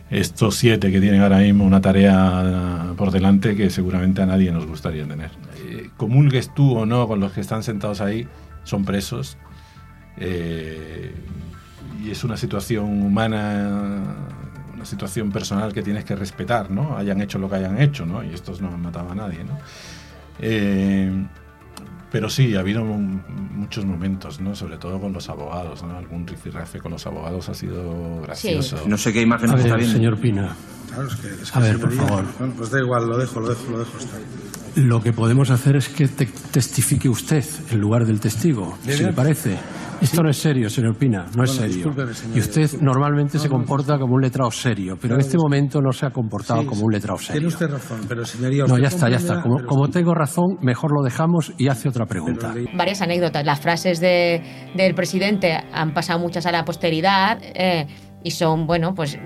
estos 0.08 0.54
siete 0.54 0.92
que 0.92 1.00
tienen 1.00 1.22
ahora 1.22 1.38
mismo 1.38 1.64
una 1.64 1.80
tarea 1.80 2.94
por 2.96 3.10
delante 3.10 3.56
que 3.56 3.68
seguramente 3.68 4.22
a 4.22 4.26
nadie 4.26 4.52
nos 4.52 4.64
gustaría 4.64 5.08
tener. 5.08 5.32
Eh, 5.56 5.90
comulgues 5.96 6.54
tú 6.54 6.78
o 6.78 6.86
no 6.86 7.08
con 7.08 7.18
los 7.18 7.32
que 7.32 7.40
están 7.40 7.64
sentados 7.64 8.00
ahí, 8.00 8.28
son 8.62 8.84
presos. 8.84 9.36
Eh, 10.18 11.12
y 12.04 12.12
es 12.12 12.22
una 12.22 12.36
situación 12.36 13.02
humana, 13.02 14.14
una 14.72 14.84
situación 14.84 15.32
personal 15.32 15.72
que 15.72 15.82
tienes 15.82 16.04
que 16.04 16.14
respetar, 16.14 16.70
¿no? 16.70 16.96
Hayan 16.96 17.20
hecho 17.20 17.40
lo 17.40 17.50
que 17.50 17.56
hayan 17.56 17.82
hecho, 17.82 18.06
¿no? 18.06 18.22
Y 18.22 18.32
estos 18.32 18.60
no 18.60 18.68
han 18.68 18.82
matado 18.82 19.10
a 19.10 19.16
nadie, 19.16 19.42
¿no? 19.42 19.58
Eh, 20.38 21.10
pero 22.10 22.30
sí, 22.30 22.54
ha 22.56 22.60
habido 22.60 22.84
muchos 22.84 23.84
momentos, 23.84 24.40
¿no? 24.40 24.54
Sobre 24.54 24.78
todo 24.78 25.00
con 25.00 25.12
los 25.12 25.28
abogados, 25.28 25.82
¿no? 25.82 25.96
Algún 25.96 26.26
rifirrafe 26.26 26.80
con 26.80 26.92
los 26.92 27.06
abogados 27.06 27.48
ha 27.48 27.54
sido 27.54 28.22
gracioso. 28.22 28.82
No 28.86 28.96
sé 28.96 29.12
qué 29.12 29.22
imagen 29.22 29.50
está 29.50 29.76
viendo. 29.76 29.94
señor 29.94 30.18
Pina. 30.18 30.56
a 31.52 31.60
ver, 31.60 31.78
por 31.78 31.92
favor. 31.92 32.24
pues 32.56 32.70
da 32.70 32.80
igual, 32.80 33.06
lo 33.06 33.18
dejo, 33.18 33.40
lo 33.40 33.48
dejo, 33.50 33.70
lo 33.70 33.78
dejo 33.80 33.98
estar. 33.98 34.20
Lo 34.78 35.00
que 35.00 35.12
podemos 35.12 35.50
hacer 35.50 35.75
es 35.75 35.88
que 35.88 36.06
testifique 36.06 37.08
usted 37.08 37.44
en 37.73 37.80
lugar 37.80 38.06
del 38.06 38.20
testigo, 38.20 38.78
si 38.82 39.02
le 39.02 39.12
parece. 39.12 39.56
Esto 40.00 40.23
no 40.23 40.30
es 40.30 40.37
serio, 40.37 40.70
señor 40.70 40.97
Pina, 40.97 41.26
no 41.37 41.42
es 41.42 41.50
serio. 41.50 41.92
Y 42.32 42.38
usted 42.38 42.80
normalmente 42.80 43.40
se 43.40 43.49
comporta 43.49 43.99
como 43.99 44.14
un 44.14 44.20
letrado 44.20 44.52
serio, 44.52 44.97
pero 45.00 45.14
en 45.14 45.20
este 45.20 45.37
momento 45.37 45.80
no 45.80 45.90
se 45.90 46.06
ha 46.06 46.11
comportado 46.11 46.64
como 46.64 46.82
un 46.85 46.92
letrado 46.92 47.18
serio. 47.18 47.40
Tiene 47.40 47.49
usted 47.49 47.68
razón, 47.68 48.06
pero 48.08 48.25
señoría... 48.25 48.66
No, 48.68 48.78
ya 48.78 48.87
está, 48.87 49.08
ya 49.08 49.16
está. 49.16 49.42
Como, 49.42 49.64
como, 49.66 49.88
tengo 49.88 50.14
razón, 50.14 50.58
mejor 50.62 50.92
lo 50.97 51.02
dejamos 51.02 51.52
y 51.58 51.66
hace 51.66 51.88
otra 51.88 52.06
pregunta. 52.06 52.54
Varias 52.76 53.02
anécdotas. 53.02 53.44
Las 53.44 53.61
frases 53.61 53.99
de, 53.99 54.70
del 54.76 54.94
presidente 54.94 55.58
han 55.73 55.92
pasado 55.92 56.20
muchas 56.20 56.47
a 56.47 56.52
la 56.52 56.64
posteridad 56.64 57.40
eh, 57.42 57.88
y 58.23 58.30
son, 58.30 58.66
bueno, 58.66 58.92
pues 58.94 59.18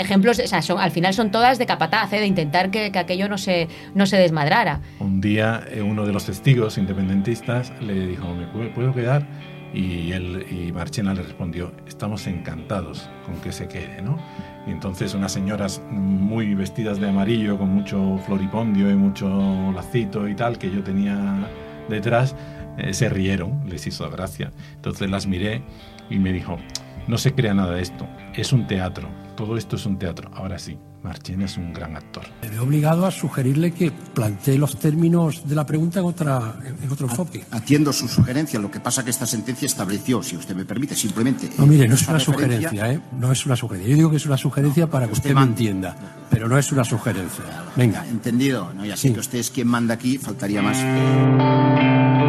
ejemplos, 0.00 0.38
o 0.38 0.46
sea, 0.46 0.62
son, 0.62 0.80
al 0.80 0.90
final 0.90 1.14
son 1.14 1.30
todas 1.30 1.58
de 1.58 1.66
capataz, 1.66 2.12
¿eh? 2.12 2.20
de 2.20 2.26
intentar 2.26 2.70
que, 2.70 2.90
que, 2.90 2.98
aquello 2.98 3.28
no 3.28 3.38
se, 3.38 3.68
no 3.94 4.06
se 4.06 4.16
desmadrara. 4.16 4.80
Un 4.98 5.20
día 5.20 5.62
eh, 5.70 5.82
uno 5.82 6.06
de 6.06 6.12
los 6.12 6.26
testigos 6.26 6.78
independentistas 6.78 7.72
le 7.80 8.06
dijo, 8.06 8.34
¿me 8.34 8.68
puedo 8.68 8.94
quedar? 8.94 9.26
Y, 9.72 10.10
él, 10.12 10.46
y 10.50 10.72
Marchena 10.72 11.14
le 11.14 11.22
respondió, 11.22 11.72
estamos 11.86 12.26
encantados 12.26 13.08
con 13.24 13.36
que 13.36 13.52
se 13.52 13.68
quede, 13.68 14.02
¿no? 14.02 14.18
Y 14.66 14.72
entonces 14.72 15.14
unas 15.14 15.32
señoras 15.32 15.80
muy 15.90 16.54
vestidas 16.54 16.98
de 16.98 17.08
amarillo, 17.08 17.56
con 17.56 17.68
mucho 17.68 18.18
floripondio 18.26 18.90
y 18.90 18.96
mucho 18.96 19.72
lacito 19.72 20.28
y 20.28 20.34
tal, 20.34 20.58
que 20.58 20.70
yo 20.72 20.82
tenía 20.82 21.48
detrás, 21.88 22.34
eh, 22.78 22.92
se 22.94 23.08
rieron, 23.08 23.62
les 23.68 23.86
hizo 23.86 24.10
gracia. 24.10 24.50
Entonces 24.74 25.08
las 25.08 25.26
miré 25.26 25.62
y 26.08 26.18
me 26.18 26.32
dijo, 26.32 26.58
no 27.10 27.18
se 27.18 27.34
crea 27.34 27.52
nada 27.52 27.74
de 27.74 27.82
esto, 27.82 28.08
es 28.34 28.52
un 28.52 28.68
teatro, 28.68 29.08
todo 29.36 29.56
esto 29.56 29.74
es 29.74 29.84
un 29.84 29.98
teatro, 29.98 30.30
ahora 30.32 30.58
sí, 30.58 30.78
Marchena 31.02 31.46
es 31.46 31.56
un 31.56 31.72
gran 31.72 31.96
actor. 31.96 32.22
Me 32.48 32.54
he 32.54 32.58
obligado 32.60 33.04
a 33.04 33.10
sugerirle 33.10 33.72
que 33.72 33.90
plantee 33.90 34.56
los 34.56 34.78
términos 34.78 35.48
de 35.48 35.54
la 35.56 35.66
pregunta 35.66 35.98
en, 35.98 36.06
otra, 36.06 36.54
en 36.64 36.90
otro 36.90 37.08
enfoque. 37.08 37.44
Atiendo 37.50 37.92
su 37.92 38.06
sugerencia, 38.06 38.60
lo 38.60 38.70
que 38.70 38.78
pasa 38.78 39.02
que 39.02 39.10
esta 39.10 39.26
sentencia 39.26 39.66
estableció, 39.66 40.22
si 40.22 40.36
usted 40.36 40.54
me 40.54 40.64
permite, 40.64 40.94
simplemente... 40.94 41.50
No, 41.58 41.66
mire, 41.66 41.88
no 41.88 41.94
es 41.94 42.06
una 42.06 42.20
sugerencia, 42.20 42.92
¿eh? 42.92 43.00
No 43.18 43.32
es 43.32 43.44
una 43.44 43.56
sugerencia. 43.56 43.90
Yo 43.90 43.96
digo 43.96 44.10
que 44.10 44.18
es 44.18 44.26
una 44.26 44.36
sugerencia 44.36 44.86
para 44.88 45.06
que 45.06 45.14
usted, 45.14 45.34
me 45.34 45.42
entienda, 45.42 45.96
pero 46.30 46.48
no 46.48 46.58
es 46.58 46.70
una 46.70 46.84
sugerencia. 46.84 47.44
Venga. 47.74 48.06
Entendido, 48.06 48.72
no, 48.74 48.84
ya 48.84 48.96
sé 48.96 49.12
que 49.12 49.20
usted 49.20 49.38
es 49.38 49.50
quien 49.50 49.66
manda 49.66 49.94
aquí, 49.94 50.16
faltaría 50.18 50.62
más. 50.62 52.19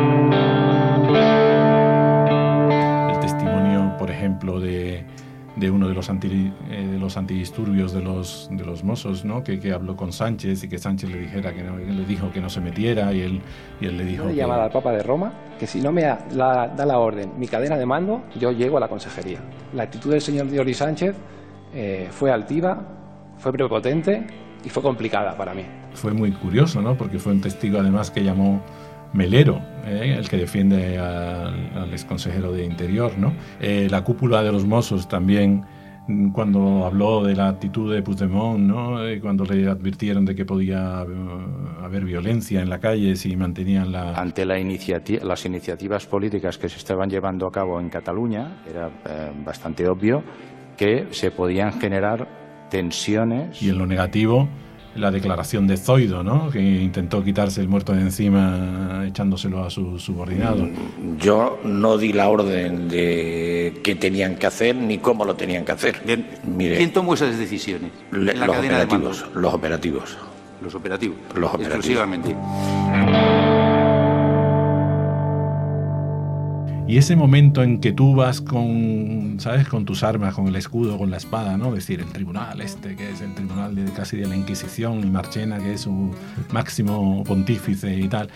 De 5.62 5.70
uno 5.70 5.88
de 5.88 5.94
los, 5.94 6.10
anti, 6.10 6.52
eh, 6.70 6.88
de 6.92 6.98
los 6.98 7.16
antidisturbios 7.16 7.94
de 7.94 8.02
los, 8.02 8.50
de 8.52 8.66
los 8.66 8.84
mozos, 8.84 9.24
¿no? 9.24 9.44
Que, 9.44 9.60
que, 9.60 9.72
habló 9.72 9.96
con 9.96 10.12
Sánchez 10.12 10.64
y 10.64 10.68
que 10.68 10.80
Sánchez 10.80 11.12
le 11.12 11.20
dijera 11.20 11.54
que 11.54 11.64
no, 11.64 11.78
le 11.78 12.06
dijo 12.06 12.32
que 12.32 12.42
no 12.42 12.50
se 12.50 12.60
metiera 12.60 13.14
y 13.14 13.22
él, 13.22 13.42
y 13.80 13.86
él 13.86 13.98
le 13.98 14.06
dijo... 14.06 14.24
Una 14.24 14.34
llamada 14.34 14.66
al 14.66 14.72
Papa 14.72 14.92
de 14.92 15.04
Roma 15.04 15.32
que 15.60 15.68
si 15.68 15.80
no 15.80 15.92
me 15.92 16.02
da 16.02 16.26
la, 16.34 16.68
da 16.68 16.86
la, 16.88 16.98
orden, 16.98 17.34
mi 17.38 17.48
cadena 17.48 17.78
de 17.78 17.86
mando, 17.86 18.24
yo 18.40 18.52
llego 18.52 18.78
a 18.78 18.80
la 18.80 18.88
consejería. 18.88 19.40
La 19.74 19.84
actitud 19.84 20.10
del 20.10 20.22
señor 20.22 20.50
Diori 20.50 20.74
Sánchez 20.74 21.16
eh, 21.74 22.08
fue 22.10 22.32
altiva, 22.32 22.82
fue 23.38 23.54
prepotente 23.54 24.26
y 24.66 24.70
fue 24.70 24.82
complicada 24.82 25.38
para 25.38 25.54
mí. 25.54 25.64
Fue 25.94 26.12
muy 26.14 26.32
curioso, 26.32 26.82
¿no? 26.82 26.98
Porque 26.98 27.20
fue 27.20 27.34
un 27.34 27.42
testigo 27.42 27.80
además 27.80 28.10
que 28.10 28.24
llamó 28.24 28.62
Melero, 29.14 29.62
eh, 29.86 30.16
el 30.18 30.30
que 30.30 30.38
defiende 30.38 30.98
al, 30.98 31.72
al 31.76 31.92
exconsejero 31.92 32.52
de 32.52 32.66
Interior. 32.66 33.18
¿no? 33.18 33.34
Eh, 33.60 33.88
la 33.90 34.04
cúpula 34.04 34.44
de 34.44 34.52
los 34.52 34.66
Mossos 34.66 35.08
también, 35.08 35.66
mm, 36.08 36.32
cuando 36.32 36.86
habló 36.86 37.24
de 37.24 37.36
la 37.36 37.50
actitud 37.50 37.94
de 37.94 38.02
Puigdemont, 38.02 38.60
¿no? 38.60 39.06
Eh, 39.06 39.20
cuando 39.20 39.44
le 39.46 39.70
advirtieron 39.70 40.26
de 40.26 40.36
que 40.36 40.46
podía 40.46 41.02
haber 41.82 42.06
violencia 42.06 42.62
en 42.62 42.70
la 42.70 42.80
calle 42.80 43.16
si 43.16 43.36
mantenían 43.36 43.92
la... 43.92 44.14
Ante 44.14 44.46
la 44.46 44.58
iniciativa, 44.60 45.26
las 45.26 45.46
iniciativas 45.46 46.06
políticas 46.06 46.58
que 46.58 46.70
se 46.70 46.78
estaban 46.78 47.10
llevando 47.10 47.48
a 47.48 47.52
cabo 47.52 47.80
en 47.80 47.90
Cataluña, 47.90 48.62
era 48.70 48.90
bastante 49.44 49.88
obvio 49.88 50.24
que 50.78 51.08
se 51.12 51.32
podían 51.32 51.74
generar 51.74 52.28
tensiones. 52.70 53.62
Y 53.62 53.70
en 53.70 53.78
lo 53.78 53.86
negativo 53.86 54.48
la 54.96 55.12
declaración 55.12 55.68
de 55.68 55.78
Zoido, 55.78 56.24
¿no? 56.24 56.50
que 56.50 56.60
intentó 56.60 57.24
quitarse 57.24 57.62
el 57.62 57.68
muerto 57.68 57.94
de 57.94 58.02
encima 58.02 59.04
echándoselo 59.08 59.64
a 59.64 59.70
su 59.70 60.00
subordinado. 60.00 60.68
Yo 61.18 61.60
no 61.64 61.98
di 61.98 62.14
la 62.14 62.30
orden 62.30 62.90
de 62.90 63.80
qué 63.84 63.96
tenían 63.96 64.36
que 64.36 64.48
hacer 64.48 64.76
ni 64.76 64.98
cómo 64.98 65.26
lo 65.26 65.36
tenían 65.36 65.66
que 65.66 65.72
hacer. 65.72 66.02
Bien. 66.06 66.76
¿Quién 66.76 66.94
tomó 66.94 67.14
esas 67.14 67.38
decisiones? 67.38 67.92
Le, 68.12 68.34
la 68.34 68.46
los, 68.46 68.56
cadena 68.56 68.76
operativos, 68.76 69.26
de 69.34 69.42
los 69.42 69.54
operativos. 69.54 70.18
Los 70.62 70.76
operativos. 70.76 71.18
Los 71.36 71.54
operativos. 71.54 71.68
Exclusivamente. 71.68 72.36
Y 76.92 76.98
ese 76.98 77.16
momento 77.16 77.64
en 77.64 77.80
que 77.80 77.94
tú 77.94 78.16
vas 78.16 78.42
con, 78.42 79.38
¿sabes? 79.40 79.66
Con 79.66 79.86
tus 79.86 80.04
armas, 80.04 80.36
con 80.36 80.50
el 80.50 80.58
escudo, 80.58 80.98
con 80.98 81.10
la 81.10 81.16
espada, 81.16 81.56
¿no? 81.56 81.70
Es 81.70 81.76
decir, 81.88 82.02
el 82.02 82.12
tribunal 82.12 82.60
este, 82.60 82.98
que 82.98 83.12
es 83.12 83.22
el 83.22 83.34
tribunal 83.34 83.74
de, 83.74 83.90
casi 83.94 84.18
de 84.18 84.28
la 84.28 84.36
Inquisición, 84.36 85.00
y 85.00 85.06
Marchena, 85.06 85.58
que 85.60 85.76
es 85.76 85.82
su 85.82 86.14
máximo 86.52 87.24
pontífice 87.24 87.96
y 87.96 88.10
tal, 88.10 88.30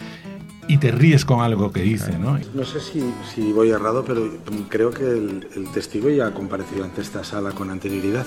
y 0.70 0.78
te 0.78 0.90
ríes 0.92 1.26
con 1.26 1.42
algo 1.42 1.74
que 1.74 1.82
dice, 1.82 2.18
¿no? 2.18 2.40
No 2.54 2.64
sé 2.64 2.80
si, 2.80 3.04
si 3.34 3.52
voy 3.52 3.72
errado, 3.72 4.06
pero 4.08 4.32
creo 4.70 4.92
que 4.92 5.04
el, 5.04 5.50
el, 5.54 5.70
testigo 5.74 6.10
ya 6.10 6.28
ha 6.28 6.32
comparecido 6.34 6.86
ante 6.86 7.02
esta 7.02 7.26
sala 7.26 7.52
con 7.52 7.70
anterioridad. 7.70 8.26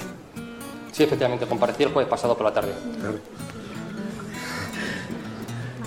Sí, 0.92 1.04
efectivamente, 1.04 1.46
compareció 1.46 1.86
el 1.86 1.94
jueves 1.94 2.10
pasado 2.10 2.36
por 2.36 2.44
la 2.44 2.52
tarde. 2.52 2.74
Claro. 3.00 3.16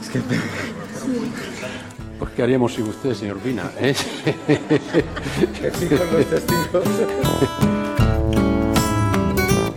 Es 0.01 0.09
que... 0.09 0.19
Pues 2.21 2.33
¿qué 2.33 2.43
haríamos 2.43 2.75
sin 2.75 2.85
usted, 2.85 3.15
señor 3.15 3.39
Pina? 3.39 3.63
¿eh? 3.79 3.95
los 6.13 6.29
testigos. 6.29 6.83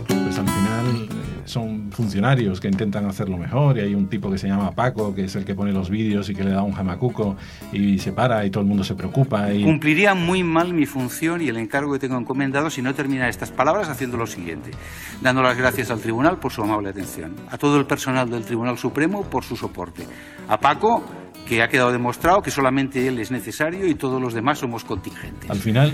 Pues 0.07 0.37
al 0.37 0.47
final 0.47 1.09
son 1.45 1.91
funcionarios 1.91 2.61
que 2.61 2.67
intentan 2.67 3.07
hacerlo 3.07 3.37
mejor 3.37 3.79
y 3.79 3.81
hay 3.81 3.95
un 3.95 4.07
tipo 4.09 4.29
que 4.29 4.37
se 4.37 4.47
llama 4.47 4.69
Paco, 4.73 5.15
que 5.15 5.23
es 5.23 5.35
el 5.35 5.43
que 5.43 5.55
pone 5.55 5.71
los 5.71 5.89
vídeos 5.89 6.29
y 6.29 6.35
que 6.35 6.43
le 6.43 6.51
da 6.51 6.61
un 6.61 6.73
jamacuco 6.73 7.35
y 7.73 7.97
se 7.97 8.11
para 8.11 8.45
y 8.45 8.51
todo 8.51 8.61
el 8.61 8.67
mundo 8.67 8.83
se 8.83 8.93
preocupa. 8.93 9.51
Y... 9.51 9.63
Cumpliría 9.63 10.13
muy 10.13 10.43
mal 10.43 10.71
mi 10.71 10.85
función 10.85 11.41
y 11.41 11.47
el 11.47 11.57
encargo 11.57 11.93
que 11.93 11.99
tengo 11.99 12.19
encomendado 12.19 12.69
si 12.69 12.83
no 12.83 12.93
terminara 12.93 13.27
estas 13.27 13.49
palabras 13.49 13.89
haciendo 13.89 14.17
lo 14.17 14.27
siguiente, 14.27 14.69
dando 15.19 15.41
las 15.41 15.57
gracias 15.57 15.89
al 15.89 15.99
tribunal 15.99 16.37
por 16.37 16.51
su 16.51 16.61
amable 16.61 16.89
atención, 16.89 17.33
a 17.49 17.57
todo 17.57 17.79
el 17.79 17.87
personal 17.87 18.29
del 18.29 18.45
Tribunal 18.45 18.77
Supremo 18.77 19.23
por 19.23 19.43
su 19.43 19.55
soporte, 19.55 20.05
a 20.47 20.59
Paco 20.59 21.24
que 21.47 21.61
ha 21.61 21.69
quedado 21.69 21.91
demostrado 21.91 22.41
que 22.41 22.51
solamente 22.51 23.07
él 23.07 23.19
es 23.19 23.31
necesario 23.31 23.87
y 23.87 23.95
todos 23.95 24.21
los 24.21 24.33
demás 24.33 24.59
somos 24.59 24.83
contingentes. 24.83 25.49
Al 25.49 25.57
final 25.57 25.93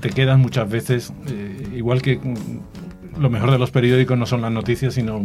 te 0.00 0.10
quedan 0.10 0.40
muchas 0.40 0.68
veces, 0.68 1.12
eh, 1.26 1.68
igual 1.74 2.02
que 2.02 2.20
lo 3.18 3.30
mejor 3.30 3.50
de 3.50 3.58
los 3.58 3.70
periódicos 3.70 4.18
no 4.18 4.26
son 4.26 4.42
las 4.42 4.52
noticias, 4.52 4.94
sino 4.94 5.24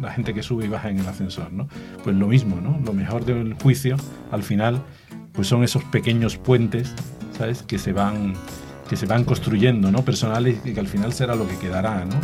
la 0.00 0.12
gente 0.12 0.34
que 0.34 0.42
sube 0.42 0.66
y 0.66 0.68
baja 0.68 0.90
en 0.90 0.98
el 0.98 1.06
ascensor, 1.06 1.52
¿no? 1.52 1.68
Pues 2.02 2.14
lo 2.16 2.26
mismo, 2.26 2.60
¿no? 2.60 2.78
Lo 2.84 2.92
mejor 2.92 3.24
del 3.24 3.54
juicio, 3.54 3.96
al 4.30 4.42
final, 4.42 4.82
pues 5.32 5.48
son 5.48 5.64
esos 5.64 5.82
pequeños 5.84 6.36
puentes, 6.36 6.94
¿sabes? 7.36 7.62
Que 7.62 7.78
se 7.78 7.92
van 7.92 8.34
que 8.88 8.96
se 8.96 9.06
van 9.06 9.24
construyendo, 9.24 9.90
¿no? 9.90 10.04
Personales 10.04 10.58
y 10.64 10.74
que 10.74 10.80
al 10.80 10.88
final 10.88 11.12
será 11.14 11.34
lo 11.34 11.48
que 11.48 11.56
quedará, 11.56 12.04
¿no? 12.04 12.20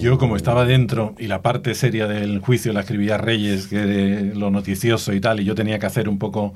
Yo 0.00 0.16
como 0.16 0.36
estaba 0.36 0.64
dentro 0.64 1.14
y 1.18 1.26
la 1.26 1.42
parte 1.42 1.74
seria 1.74 2.06
del 2.06 2.38
juicio 2.38 2.72
la 2.72 2.80
escribía 2.80 3.18
Reyes, 3.18 3.66
que 3.66 4.32
lo 4.34 4.50
noticioso 4.50 5.12
y 5.12 5.20
tal, 5.20 5.40
y 5.40 5.44
yo 5.44 5.54
tenía 5.54 5.78
que 5.78 5.84
hacer 5.84 6.08
un 6.08 6.18
poco, 6.18 6.54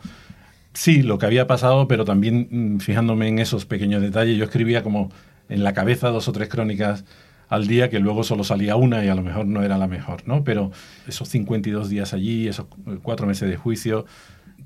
sí, 0.72 1.02
lo 1.02 1.18
que 1.18 1.26
había 1.26 1.46
pasado, 1.46 1.86
pero 1.86 2.06
también 2.06 2.80
fijándome 2.80 3.28
en 3.28 3.38
esos 3.38 3.66
pequeños 3.66 4.00
detalles, 4.00 4.38
yo 4.38 4.44
escribía 4.44 4.82
como 4.82 5.12
en 5.50 5.62
la 5.62 5.74
cabeza 5.74 6.08
dos 6.08 6.26
o 6.26 6.32
tres 6.32 6.48
crónicas 6.48 7.04
al 7.50 7.66
día 7.66 7.90
que 7.90 8.00
luego 8.00 8.24
solo 8.24 8.44
salía 8.44 8.76
una 8.76 9.04
y 9.04 9.08
a 9.08 9.14
lo 9.14 9.20
mejor 9.20 9.44
no 9.44 9.62
era 9.62 9.76
la 9.76 9.88
mejor, 9.88 10.26
¿no? 10.26 10.42
Pero 10.42 10.72
esos 11.06 11.28
52 11.28 11.90
días 11.90 12.14
allí, 12.14 12.48
esos 12.48 12.64
cuatro 13.02 13.26
meses 13.26 13.50
de 13.50 13.58
juicio, 13.58 14.06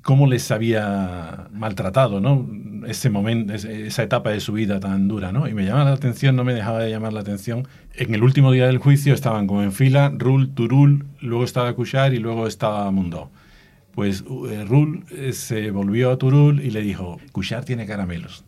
cómo 0.01 0.27
les 0.27 0.49
había 0.51 1.47
maltratado, 1.51 2.21
¿no? 2.21 2.47
Ese 2.87 3.09
momento, 3.09 3.53
esa 3.53 4.03
etapa 4.03 4.31
de 4.31 4.39
su 4.39 4.53
vida 4.53 4.79
tan 4.79 5.07
dura, 5.07 5.31
¿no? 5.31 5.47
Y 5.47 5.53
me 5.53 5.65
llamaba 5.65 5.89
la 5.89 5.95
atención, 5.95 6.35
no 6.35 6.43
me 6.43 6.53
dejaba 6.53 6.79
de 6.79 6.89
llamar 6.89 7.13
la 7.13 7.21
atención. 7.21 7.67
En 7.95 8.13
el 8.13 8.23
último 8.23 8.51
día 8.51 8.67
del 8.67 8.77
juicio 8.77 9.13
estaban 9.13 9.47
como 9.47 9.63
en 9.63 9.71
fila 9.71 10.11
Rul, 10.15 10.53
Turul, 10.53 11.05
luego 11.21 11.43
estaba 11.43 11.73
Cuchar 11.73 12.13
y 12.13 12.19
luego 12.19 12.47
estaba 12.47 12.89
Mundo. 12.91 13.29
Pues 13.93 14.23
eh, 14.49 14.65
Rul 14.65 15.03
eh, 15.11 15.33
se 15.33 15.71
volvió 15.71 16.11
a 16.11 16.17
Turul 16.17 16.61
y 16.61 16.71
le 16.71 16.81
dijo, 16.81 17.17
Cuchar 17.31 17.65
tiene 17.65 17.85
caramelos. 17.85 18.45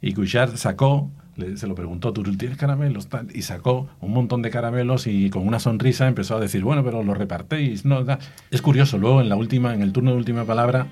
Y 0.00 0.12
Cuchar 0.12 0.56
sacó 0.56 1.10
se 1.56 1.66
lo 1.66 1.74
preguntó, 1.74 2.12
¿tú 2.12 2.22
tienes 2.36 2.58
caramelos? 2.58 3.08
Y 3.34 3.42
sacó 3.42 3.88
un 4.00 4.12
montón 4.12 4.42
de 4.42 4.50
caramelos 4.50 5.06
y 5.06 5.30
con 5.30 5.46
una 5.46 5.60
sonrisa 5.60 6.08
empezó 6.08 6.36
a 6.36 6.40
decir, 6.40 6.62
bueno, 6.62 6.84
pero 6.84 7.02
lo 7.02 7.14
repartéis. 7.14 7.84
No, 7.84 8.04
Es 8.50 8.62
curioso, 8.62 8.98
luego 8.98 9.20
en, 9.20 9.28
la 9.28 9.36
última, 9.36 9.74
en 9.74 9.82
el 9.82 9.92
turno 9.92 10.12
de 10.12 10.16
última 10.16 10.44
palabra, 10.44 10.86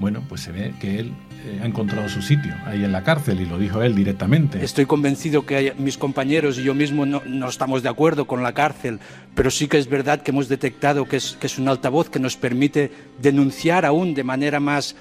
bueno, 0.00 0.22
pues 0.28 0.42
se 0.42 0.52
ve 0.52 0.74
que 0.80 1.00
él 1.00 1.12
eh, 1.44 1.60
ha 1.62 1.66
encontrado 1.66 2.08
su 2.08 2.22
sitio 2.22 2.54
ahí 2.66 2.84
en 2.84 2.92
la 2.92 3.02
cárcel 3.02 3.40
y 3.40 3.46
lo 3.46 3.58
dijo 3.58 3.82
él 3.82 3.94
directamente. 3.94 4.64
Estoy 4.64 4.86
convencido 4.86 5.44
que 5.44 5.74
mis 5.78 5.98
compañeros 5.98 6.58
y 6.58 6.62
yo 6.62 6.74
mismo 6.74 7.04
no, 7.04 7.22
no, 7.26 7.48
estamos 7.48 7.82
de 7.82 7.88
acuerdo 7.88 8.26
con 8.26 8.42
la 8.42 8.52
cárcel, 8.52 9.00
pero 9.34 9.50
sí 9.50 9.66
que 9.66 9.78
es 9.78 9.88
verdad 9.88 10.22
que 10.22 10.30
hemos 10.30 10.48
detectado 10.48 11.06
que 11.06 11.16
es, 11.16 11.36
que 11.40 11.48
es 11.48 11.58
un 11.58 11.68
altavoz 11.68 12.10
que 12.10 12.20
nos 12.20 12.36
permite 12.36 12.92
denunciar 13.20 13.84
aún 13.84 14.14
de 14.14 14.24
manera 14.24 14.60
más 14.60 14.94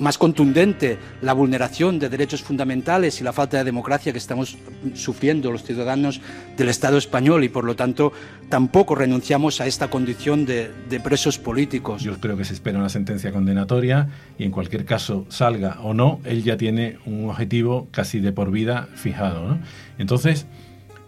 más 0.00 0.18
contundente 0.18 0.98
la 1.22 1.34
vulneración 1.34 1.98
de 1.98 2.08
derechos 2.08 2.42
fundamentales 2.42 3.20
y 3.20 3.24
la 3.24 3.32
falta 3.32 3.58
de 3.58 3.64
democracia 3.64 4.12
que 4.12 4.18
estamos 4.18 4.56
sufriendo 4.94 5.52
los 5.52 5.62
ciudadanos 5.62 6.20
del 6.56 6.68
Estado 6.68 6.98
español 6.98 7.44
y 7.44 7.48
por 7.48 7.64
lo 7.64 7.76
tanto 7.76 8.12
tampoco 8.48 8.94
renunciamos 8.94 9.60
a 9.60 9.66
esta 9.66 9.88
condición 9.88 10.46
de, 10.46 10.70
presos 11.04 11.38
políticos. 11.38 12.02
Yo 12.02 12.18
creo 12.18 12.36
que 12.36 12.44
se 12.44 12.54
espera 12.54 12.78
una 12.78 12.88
sentencia 12.88 13.30
condenatoria 13.32 14.08
y 14.38 14.44
en 14.44 14.50
cualquier 14.50 14.84
caso 14.84 15.26
salga 15.28 15.78
o 15.82 15.94
no, 15.94 16.20
él 16.24 16.42
ya 16.42 16.56
tiene 16.56 16.98
un 17.06 17.28
objetivo 17.30 17.88
casi 17.90 18.20
de 18.20 18.32
por 18.32 18.50
vida 18.50 18.88
fijado. 18.94 19.58
Entonces, 19.98 20.46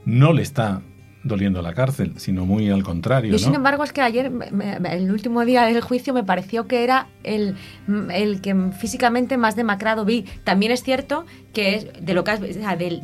no 0.04 0.32
le 0.32 0.42
está 0.42 0.82
doliendo 1.24 1.62
la 1.62 1.74
cárcel, 1.74 2.14
sino 2.16 2.46
muy 2.46 2.70
al 2.70 2.82
contrario. 2.82 3.34
Y 3.34 3.38
sin 3.38 3.54
embargo, 3.54 3.84
es 3.84 3.92
que 3.92 4.00
ayer, 4.00 4.32
el 4.90 5.10
último 5.10 5.44
día 5.44 5.64
del 5.64 5.80
juicio, 5.80 6.12
me 6.12 6.24
pareció 6.24 6.66
que 6.66 6.84
era 6.84 7.08
el, 7.22 7.56
el 8.12 8.40
que 8.40 8.54
físicamente 8.78 9.36
más 9.36 9.56
demacrado 9.56 10.04
vi. 10.04 10.24
También 10.44 10.72
es 10.72 10.82
cierto 10.82 11.24
que 11.52 11.76
es 11.76 11.86
de 12.00 12.14
lo 12.14 12.24
que 12.24 12.32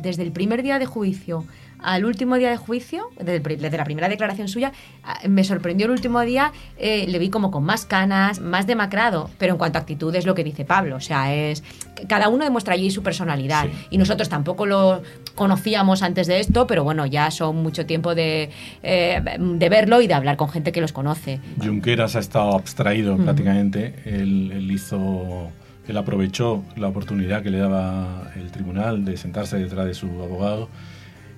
desde 0.01 0.23
el 0.23 0.31
primer 0.31 0.63
día 0.63 0.79
de 0.79 0.85
juicio 0.85 1.45
al 1.81 2.05
último 2.05 2.35
día 2.35 2.49
de 2.49 2.57
juicio, 2.57 3.09
desde, 3.19 3.77
la 3.77 3.83
primera 3.83 4.09
declaración 4.09 4.47
suya, 4.47 4.71
ah, 5.03 5.19
me 5.27 5.43
sorprendió 5.43 5.85
el 5.85 5.91
último 5.91 6.21
día, 6.21 6.51
eh, 6.77 7.05
le 7.07 7.19
vi 7.19 7.29
como 7.29 7.51
con 7.51 7.63
más 7.63 7.85
canas, 7.85 8.39
más 8.39 8.67
demacrado, 8.67 9.29
pero 9.37 9.53
en 9.53 9.57
cuanto 9.57 9.77
a 9.77 9.81
actitud 9.81 10.13
es 10.15 10.25
lo 10.25 10.35
que 10.35 10.43
dice 10.43 10.65
Pablo, 10.65 10.97
o 10.97 10.99
sea, 10.99 11.33
es 11.33 11.63
cada 12.07 12.29
uno 12.29 12.43
demuestra 12.43 12.73
allí 12.73 12.91
su 12.91 13.03
personalidad 13.03 13.67
y 13.89 13.97
nosotros 13.97 14.29
tampoco 14.29 14.65
lo 14.65 15.01
conocíamos 15.35 16.01
antes 16.01 16.27
de 16.27 16.39
esto, 16.39 16.67
pero 16.67 16.83
bueno, 16.83 17.05
ya 17.05 17.31
son 17.31 17.57
mucho 17.57 17.85
tiempo 17.85 18.15
de, 18.15 18.49
eh, 18.83 19.21
de 19.37 19.69
verlo 19.69 20.01
y 20.01 20.07
de 20.07 20.13
hablar 20.13 20.37
con 20.37 20.49
gente 20.49 20.71
que 20.71 20.81
los 20.81 20.93
conoce. 20.93 21.39
Junqueras 21.61 22.15
ha 22.15 22.19
estado 22.19 22.55
abstraído 22.55 23.17
prácticamente, 23.17 23.95
él, 24.05 24.51
él 24.53 24.71
hizo 24.71 25.51
él 25.89 25.97
aprovechó 25.97 26.63
la 26.75 26.87
oportunidad 26.87 27.41
que 27.41 27.49
le 27.49 27.57
daba 27.57 28.31
el 28.35 28.51
tribunal 28.51 29.05
de 29.05 29.17
sentarse 29.17 29.57
detrás 29.57 29.87
de 29.87 29.95
su 29.95 30.05
abogado 30.21 30.69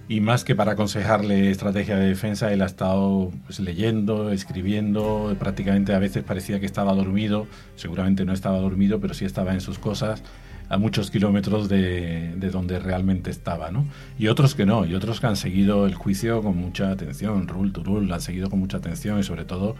y 0.07 0.19
más 0.19 0.43
que 0.43 0.55
para 0.55 0.73
aconsejarle 0.73 1.51
estrategia 1.51 1.95
de 1.95 2.07
defensa, 2.07 2.51
él 2.51 2.61
ha 2.61 2.65
estado 2.65 3.31
pues, 3.45 3.59
leyendo, 3.59 4.31
escribiendo, 4.31 5.35
prácticamente 5.39 5.93
a 5.93 5.99
veces 5.99 6.23
parecía 6.23 6.59
que 6.59 6.65
estaba 6.65 6.93
dormido, 6.93 7.47
seguramente 7.75 8.25
no 8.25 8.33
estaba 8.33 8.57
dormido, 8.59 8.99
pero 8.99 9.13
sí 9.13 9.25
estaba 9.25 9.53
en 9.53 9.61
sus 9.61 9.79
cosas 9.79 10.23
a 10.69 10.77
muchos 10.77 11.11
kilómetros 11.11 11.67
de, 11.67 12.33
de 12.35 12.49
donde 12.49 12.79
realmente 12.79 13.29
estaba, 13.29 13.71
¿no? 13.71 13.85
Y 14.17 14.27
otros 14.27 14.55
que 14.55 14.65
no, 14.65 14.85
y 14.85 14.95
otros 14.95 15.19
que 15.19 15.27
han 15.27 15.35
seguido 15.35 15.85
el 15.85 15.95
juicio 15.95 16.41
con 16.41 16.55
mucha 16.55 16.91
atención, 16.91 17.47
Rul 17.47 17.73
Turul 17.73 18.11
han 18.11 18.21
seguido 18.21 18.49
con 18.49 18.59
mucha 18.59 18.77
atención 18.77 19.19
y 19.19 19.23
sobre 19.23 19.43
todo 19.43 19.75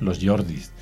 los 0.00 0.24
Jordis. 0.24 0.72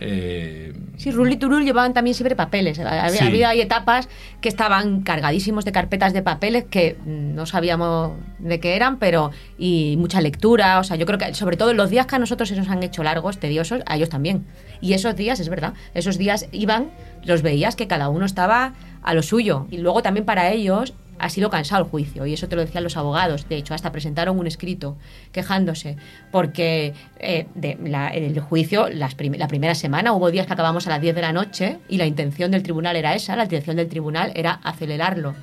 Eh, 0.00 0.72
sí, 0.96 1.10
Rul 1.10 1.32
y 1.32 1.36
Turul 1.36 1.64
llevaban 1.64 1.94
también 1.94 2.14
siempre 2.14 2.34
papeles. 2.34 2.78
Había, 2.78 3.54
etapas 3.54 4.08
que 4.40 4.48
estaban 4.48 5.02
cargadísimos 5.02 5.64
de 5.64 5.72
carpetas 5.72 6.12
de 6.12 6.22
papeles 6.22 6.64
que 6.64 6.96
no 7.06 7.46
sabíamos 7.46 8.12
de 8.38 8.58
qué 8.58 8.74
eran, 8.74 8.98
pero 8.98 9.30
y 9.58 9.96
mucha 9.98 10.20
lectura. 10.20 10.80
O 10.80 10.84
sea, 10.84 10.96
yo 10.96 11.06
creo 11.06 11.18
que 11.18 11.34
sobre 11.34 11.56
todo 11.56 11.72
los 11.74 11.90
días 11.90 12.06
que 12.06 12.16
a 12.16 12.18
nosotros 12.18 12.48
se 12.48 12.56
nos 12.56 12.68
han 12.68 12.82
hecho 12.82 13.02
largos, 13.02 13.38
tediosos, 13.38 13.82
a 13.86 13.96
ellos 13.96 14.08
también. 14.08 14.46
Y 14.80 14.94
esos 14.94 15.14
días, 15.14 15.38
es 15.40 15.48
verdad, 15.48 15.74
esos 15.94 16.18
días 16.18 16.48
iban, 16.52 16.90
los 17.24 17.42
veías 17.42 17.76
que 17.76 17.86
cada 17.86 18.08
uno 18.08 18.26
estaba 18.26 18.74
a 19.02 19.14
lo 19.14 19.22
suyo. 19.22 19.66
Y 19.70 19.78
luego 19.78 20.02
también 20.02 20.24
para 20.24 20.50
ellos 20.50 20.94
ha 21.22 21.28
sido 21.28 21.50
cansado 21.50 21.84
el 21.84 21.88
juicio, 21.88 22.26
y 22.26 22.34
eso 22.34 22.48
te 22.48 22.56
lo 22.56 22.62
decían 22.62 22.82
los 22.82 22.96
abogados. 22.96 23.48
De 23.48 23.56
hecho, 23.56 23.74
hasta 23.74 23.92
presentaron 23.92 24.40
un 24.40 24.48
escrito 24.48 24.96
quejándose, 25.30 25.96
porque 26.32 26.94
eh, 27.20 27.46
el 27.62 28.40
juicio, 28.40 28.88
la 28.88 29.08
primera 29.08 29.76
semana, 29.76 30.12
hubo 30.14 30.32
días 30.32 30.48
que 30.48 30.52
acabamos 30.52 30.88
a 30.88 30.90
las 30.90 31.00
10 31.00 31.14
de 31.14 31.20
la 31.22 31.32
noche, 31.32 31.78
y 31.88 31.96
la 31.96 32.06
intención 32.06 32.50
del 32.50 32.64
tribunal 32.64 32.96
era 32.96 33.14
esa, 33.14 33.36
la 33.36 33.44
intención 33.44 33.76
del 33.76 33.88
tribunal 33.88 34.32
era 34.34 34.54
acelerarlo. 34.64 35.34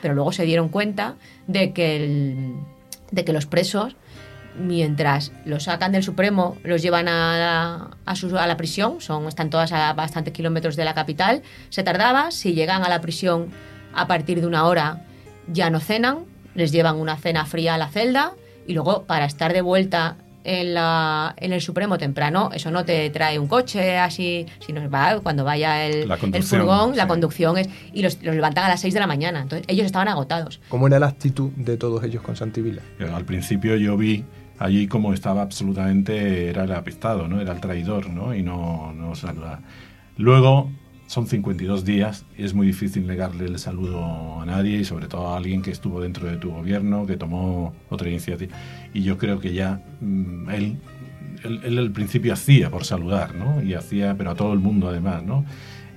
Pero 0.00 0.14
luego 0.14 0.32
se 0.32 0.44
dieron 0.44 0.70
cuenta 0.70 1.16
de 1.46 1.74
que, 1.74 2.54
de 3.10 3.24
que 3.26 3.32
los 3.34 3.44
presos 3.44 3.94
mientras 4.58 5.32
los 5.44 5.64
sacan 5.64 5.92
del 5.92 6.02
Supremo, 6.02 6.56
los 6.64 6.80
llevan 6.80 7.08
a, 7.08 7.90
a, 8.06 8.46
la 8.46 8.56
prisión, 8.56 9.02
son, 9.02 9.28
están 9.28 9.50
todas 9.50 9.70
a 9.72 9.92
bastantes 9.92 10.32
kilómetros 10.32 10.76
de 10.76 10.86
la 10.86 10.94
capital, 10.94 11.42
se 11.68 11.82
tardaba, 11.82 12.30
si 12.30 12.54
llegan 12.54 12.82
a 12.82 12.88
la 12.88 13.02
prisión 13.02 13.50
a 13.92 14.06
partir 14.06 14.40
de 14.40 14.46
una 14.46 14.64
hora 14.64 15.02
ya 15.52 15.70
no 15.70 15.80
cenan, 15.80 16.24
les 16.54 16.72
llevan 16.72 16.96
una 16.96 17.16
cena 17.16 17.46
fría 17.46 17.74
a 17.74 17.78
la 17.78 17.88
celda 17.88 18.32
y 18.66 18.74
luego 18.74 19.04
para 19.04 19.26
estar 19.26 19.52
de 19.52 19.60
vuelta 19.60 20.16
en, 20.46 20.74
la, 20.74 21.34
en 21.38 21.52
el 21.52 21.60
Supremo 21.60 21.98
temprano, 21.98 22.50
eso 22.54 22.70
no 22.70 22.84
te 22.84 23.10
trae 23.10 23.38
un 23.38 23.48
coche 23.48 23.98
así, 23.98 24.46
sino 24.64 24.88
va 24.88 25.18
cuando 25.20 25.44
vaya 25.44 25.84
el, 25.84 26.08
el 26.32 26.42
furgón, 26.44 26.96
la 26.96 27.08
conducción 27.08 27.58
es, 27.58 27.68
y 27.92 28.02
los, 28.02 28.22
levantan 28.22 28.64
a 28.64 28.68
las 28.68 28.80
6 28.80 28.94
de 28.94 29.00
la 29.00 29.08
mañana. 29.08 29.42
Entonces 29.42 29.66
ellos 29.68 29.86
estaban 29.86 30.06
agotados. 30.06 30.60
¿Cómo 30.68 30.86
era 30.86 31.00
la 31.00 31.08
actitud 31.08 31.50
de 31.56 31.76
todos 31.76 32.04
ellos 32.04 32.22
con 32.22 32.36
Santivila? 32.36 32.82
Al 33.12 33.24
principio 33.24 33.76
yo 33.76 33.96
vi 33.96 34.24
allí 34.58 34.86
como 34.86 35.12
estaba 35.12 35.42
absolutamente, 35.42 36.48
era 36.48 36.62
el 36.62 36.72
apestado, 36.72 37.26
¿no? 37.26 37.40
Era 37.40 37.52
el 37.52 37.60
traidor, 37.60 38.08
¿no? 38.10 38.32
Y 38.32 38.42
no, 38.42 38.92
no 38.92 39.16
saluda. 39.16 39.60
Luego 40.16 40.70
son 41.06 41.26
52 41.26 41.84
días 41.84 42.24
y 42.36 42.44
es 42.44 42.54
muy 42.54 42.66
difícil 42.66 43.06
negarle 43.06 43.46
el 43.46 43.58
saludo 43.58 44.40
a 44.40 44.46
nadie 44.46 44.78
y 44.78 44.84
sobre 44.84 45.06
todo 45.08 45.28
a 45.28 45.36
alguien 45.36 45.62
que 45.62 45.70
estuvo 45.70 46.00
dentro 46.00 46.26
de 46.28 46.36
tu 46.36 46.50
gobierno, 46.50 47.06
que 47.06 47.16
tomó 47.16 47.74
otra 47.90 48.08
iniciativa. 48.08 48.56
Y 48.92 49.02
yo 49.02 49.16
creo 49.16 49.38
que 49.38 49.52
ya 49.52 49.82
mm, 50.00 50.50
él, 50.50 50.78
él, 51.44 51.78
al 51.78 51.92
principio 51.92 52.32
hacía 52.32 52.70
por 52.70 52.84
saludar, 52.84 53.34
¿no? 53.34 53.62
Y 53.62 53.74
hacía, 53.74 54.16
pero 54.16 54.30
a 54.30 54.34
todo 54.34 54.52
el 54.52 54.58
mundo 54.58 54.88
además, 54.88 55.22
¿no? 55.22 55.44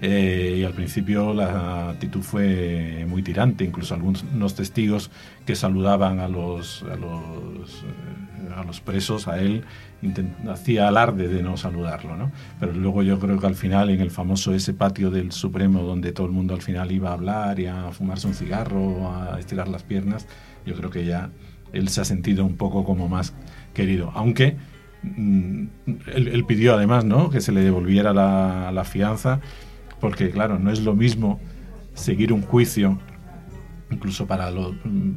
Eh, 0.02 0.56
y 0.60 0.64
al 0.64 0.74
principio 0.74 1.34
la 1.34 1.90
actitud 1.90 2.22
fue 2.22 3.06
muy 3.08 3.22
tirante, 3.22 3.66
incluso 3.66 3.94
algunos 3.94 4.56
testigos 4.56 5.12
que 5.46 5.56
saludaban 5.56 6.20
a 6.20 6.30
los, 6.30 6.84
a 6.84 6.96
los, 6.96 7.84
eh, 7.84 8.54
a 8.56 8.64
los 8.64 8.80
presos, 8.80 9.28
a 9.28 9.42
él, 9.42 9.66
hacía 10.50 10.88
alarde 10.88 11.28
de 11.28 11.44
no 11.44 11.58
saludarlo, 11.58 12.16
¿no? 12.16 12.32
Pero 12.62 12.72
luego 12.72 13.04
yo 13.04 13.20
creo 13.20 13.40
que 13.40 13.48
al 13.48 13.56
final, 13.56 13.90
en 13.90 14.00
el 14.00 14.10
famoso 14.10 14.54
ese 14.54 14.74
patio 14.74 15.12
del 15.12 15.34
Supremo, 15.34 15.84
donde 15.84 16.14
todo 16.14 16.28
el 16.28 16.34
mundo 16.34 16.54
al 16.54 16.62
final 16.62 16.92
iba 16.94 17.10
a 17.10 17.14
hablar 17.14 17.60
y 17.60 17.66
a 17.66 17.92
fumarse 17.92 18.28
un 18.28 18.34
cigarro, 18.34 19.12
a 19.12 19.38
estirar 19.38 19.68
las 19.68 19.84
piernas, 19.84 20.28
yo 20.66 20.76
creo 20.76 20.90
que 20.90 21.06
ya 21.06 21.30
él 21.74 21.90
se 21.90 22.00
ha 22.00 22.06
sentido 22.06 22.46
un 22.46 22.56
poco 22.56 22.86
como 22.86 23.10
más 23.10 23.34
querido, 23.74 24.12
aunque 24.16 24.56
mm, 25.04 25.64
él, 26.14 26.46
pidió 26.48 26.76
además, 26.76 27.04
¿no? 27.04 27.30
Que 27.30 27.42
se 27.42 27.52
le 27.52 27.62
devolviera 27.62 28.14
la, 28.14 28.72
la 28.72 28.86
fianza 28.86 29.42
porque 30.00 30.30
claro, 30.30 30.60
no 30.60 30.72
es 30.72 30.82
lo 30.82 30.96
mismo 30.96 31.40
seguir 31.94 32.32
un 32.34 32.42
juicio, 32.42 32.98
incluso 33.92 34.28
para, 34.28 34.52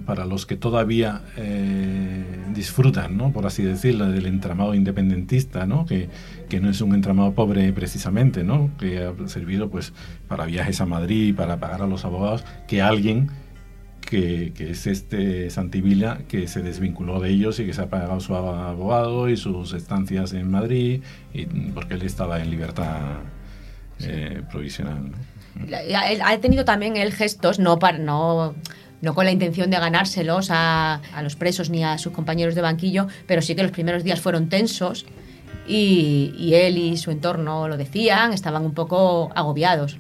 para 0.07 0.25
los 0.25 0.47
que 0.47 0.57
todavía 0.57 1.23
eh, 1.37 2.25
disfrutan, 2.55 3.17
¿no? 3.17 3.33
por 3.33 3.47
así 3.47 3.63
decirlo, 3.63 4.11
del 4.11 4.27
entramado 4.27 4.75
independentista, 4.75 5.67
¿no? 5.67 5.85
Que, 5.85 6.09
que, 6.49 6.61
no 6.61 6.71
es 6.71 6.81
un 6.81 6.95
entramado 6.95 7.33
pobre 7.33 7.73
precisamente, 7.73 8.45
¿no? 8.45 8.71
que 8.79 8.99
ha 8.99 9.29
servido 9.29 9.71
pues, 9.71 9.93
para 10.29 10.47
viajes 10.47 10.81
a 10.81 10.87
Madrid, 10.87 11.35
para 11.35 11.59
pagar 11.61 11.83
a 11.83 11.87
los 11.87 12.05
abogados, 12.05 12.45
que 12.67 12.83
alguien 12.83 13.31
que, 14.01 14.53
que, 14.55 14.71
es 14.71 14.87
este 14.87 15.49
Santivila 15.51 16.23
que 16.29 16.49
se 16.49 16.63
desvinculó 16.63 17.21
de 17.21 17.31
ellos 17.31 17.59
y 17.61 17.67
que 17.67 17.73
se 17.73 17.83
ha 17.83 17.89
pagado 17.89 18.21
su 18.21 18.35
abogado 18.35 19.29
y 19.29 19.37
sus 19.37 19.73
estancias 19.75 20.33
en 20.33 20.51
Madrid, 20.51 21.03
y, 21.33 21.47
porque 21.47 21.95
él 21.95 22.03
estaba 22.03 22.43
en 22.43 22.51
libertad 22.51 23.21
eh, 24.07 24.43
provisional. 24.51 25.13
Ha 26.25 26.39
tenido 26.39 26.65
también 26.65 26.97
el 26.97 27.13
gestos, 27.13 27.59
no 27.59 27.79
para 27.79 27.99
no 27.99 28.55
no 29.03 29.15
con 29.15 29.25
la 29.25 29.33
intención 29.33 29.69
de 29.69 29.79
ganárselos 29.79 30.49
a, 30.51 31.01
a 31.13 31.23
los 31.23 31.35
presos 31.35 31.71
ni 31.71 31.83
a 31.83 31.99
sus 31.99 32.13
compañeros 32.13 32.55
de 32.55 32.61
banquillo, 32.61 33.09
pero 33.27 33.43
sí 33.43 33.57
que 33.57 33.63
los 33.63 33.73
primeros 33.73 34.05
días 34.05 34.21
fueron 34.21 34.49
tensos 34.49 35.07
y, 35.67 36.33
y 36.39 36.55
él 36.55 36.79
y 36.79 36.97
su 36.97 37.11
entorno 37.11 37.67
lo 37.67 37.77
decían, 37.77 38.33
estaban 38.33 38.65
un 38.65 38.75
poco 38.75 39.31
agobiados. 39.35 39.99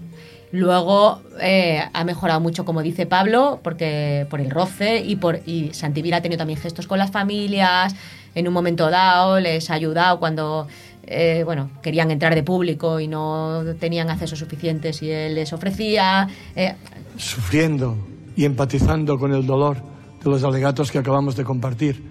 Luego 0.52 1.22
eh, 1.40 1.82
ha 1.92 2.04
mejorado 2.04 2.38
mucho, 2.38 2.64
como 2.64 2.82
dice 2.82 3.06
Pablo, 3.06 3.60
porque 3.64 4.26
por 4.28 4.40
el 4.40 4.50
roce 4.50 4.98
y 4.98 5.16
por 5.16 5.40
y 5.46 5.72
Santivira 5.72 6.18
ha 6.18 6.22
tenido 6.22 6.38
también 6.38 6.60
gestos 6.60 6.86
con 6.86 6.98
las 6.98 7.10
familias. 7.10 7.94
En 8.34 8.46
un 8.46 8.54
momento 8.54 8.90
dado 8.90 9.40
les 9.40 9.70
ha 9.70 9.74
ayudado 9.74 10.20
cuando 10.20 10.68
eh, 11.12 11.44
bueno 11.44 11.70
querían 11.82 12.10
entrar 12.10 12.34
de 12.34 12.42
público 12.42 12.98
y 13.00 13.06
no 13.08 13.62
tenían 13.78 14.10
acceso 14.10 14.34
suficiente 14.36 14.90
y 15.00 15.10
él 15.10 15.34
les 15.34 15.52
ofrecía. 15.52 16.26
eh, 16.56 16.74
sufriendo 17.16 17.96
y 18.36 18.44
empatizando 18.44 19.18
con 19.18 19.32
el 19.34 19.46
dolor 19.46 19.76
de 20.24 20.30
los 20.30 20.42
alegatos 20.44 20.90
que 20.90 20.98
acabamos 20.98 21.36
de 21.36 21.44
compartir, 21.44 22.02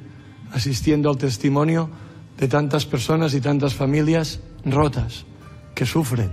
asistiendo 0.51 1.09
al 1.09 1.17
testimonio 1.17 1.89
de 2.37 2.47
tantas 2.47 2.85
personas 2.85 3.33
y 3.33 3.41
tantas 3.41 3.73
familias 3.73 4.39
rotas 4.65 5.25
que 5.73 5.85
sufren. 5.85 6.29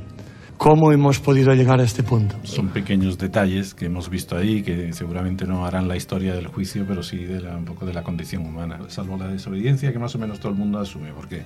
¿Cómo 0.58 0.90
hemos 0.90 1.20
podido 1.20 1.54
llegar 1.54 1.80
a 1.80 1.84
este 1.84 2.02
punto? 2.02 2.34
Son 2.42 2.68
pequeños 2.68 3.16
detalles 3.16 3.74
que 3.74 3.86
hemos 3.86 4.10
visto 4.10 4.36
ahí 4.36 4.62
que 4.62 4.92
seguramente 4.92 5.46
no 5.46 5.64
harán 5.64 5.86
la 5.86 5.96
historia 5.96 6.34
del 6.34 6.48
juicio, 6.48 6.84
pero 6.86 7.02
sí 7.04 7.18
de 7.18 7.40
la- 7.40 7.56
un 7.56 7.64
poco 7.64 7.86
de 7.86 7.92
la 7.92 8.02
condición 8.02 8.44
humana. 8.44 8.80
Salvo 8.88 9.16
la 9.16 9.28
desobediencia 9.28 9.92
que 9.92 10.00
más 10.00 10.14
o 10.16 10.18
menos 10.18 10.40
todo 10.40 10.50
el 10.50 10.58
mundo 10.58 10.80
asume, 10.80 11.12
porque 11.14 11.42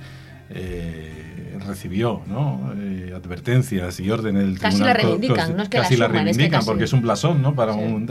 eh, 0.50 1.58
recibió 1.66 2.22
¿no? 2.26 2.72
Eh, 2.76 3.12
advertencias 3.14 4.00
y 4.00 4.10
órdenes 4.10 4.42
del 4.44 4.58
Casi 4.58 4.76
tribunal. 4.78 4.96
la 4.96 5.02
co- 5.02 5.08
reivindican, 5.08 5.50
co- 5.50 5.56
no 5.56 5.62
es 5.62 5.68
que 5.68 5.76
la 5.78 5.82
casi 5.84 5.96
la 5.96 6.06
es 6.06 6.12
que 6.12 6.18
reivindican 6.18 6.50
casi- 6.60 6.66
porque 6.66 6.84
es 6.84 6.92
un 6.92 7.02
blasón 7.02 7.42
¿no? 7.42 7.54
para 7.54 7.74
Sí. 7.74 7.78
un... 7.80 8.08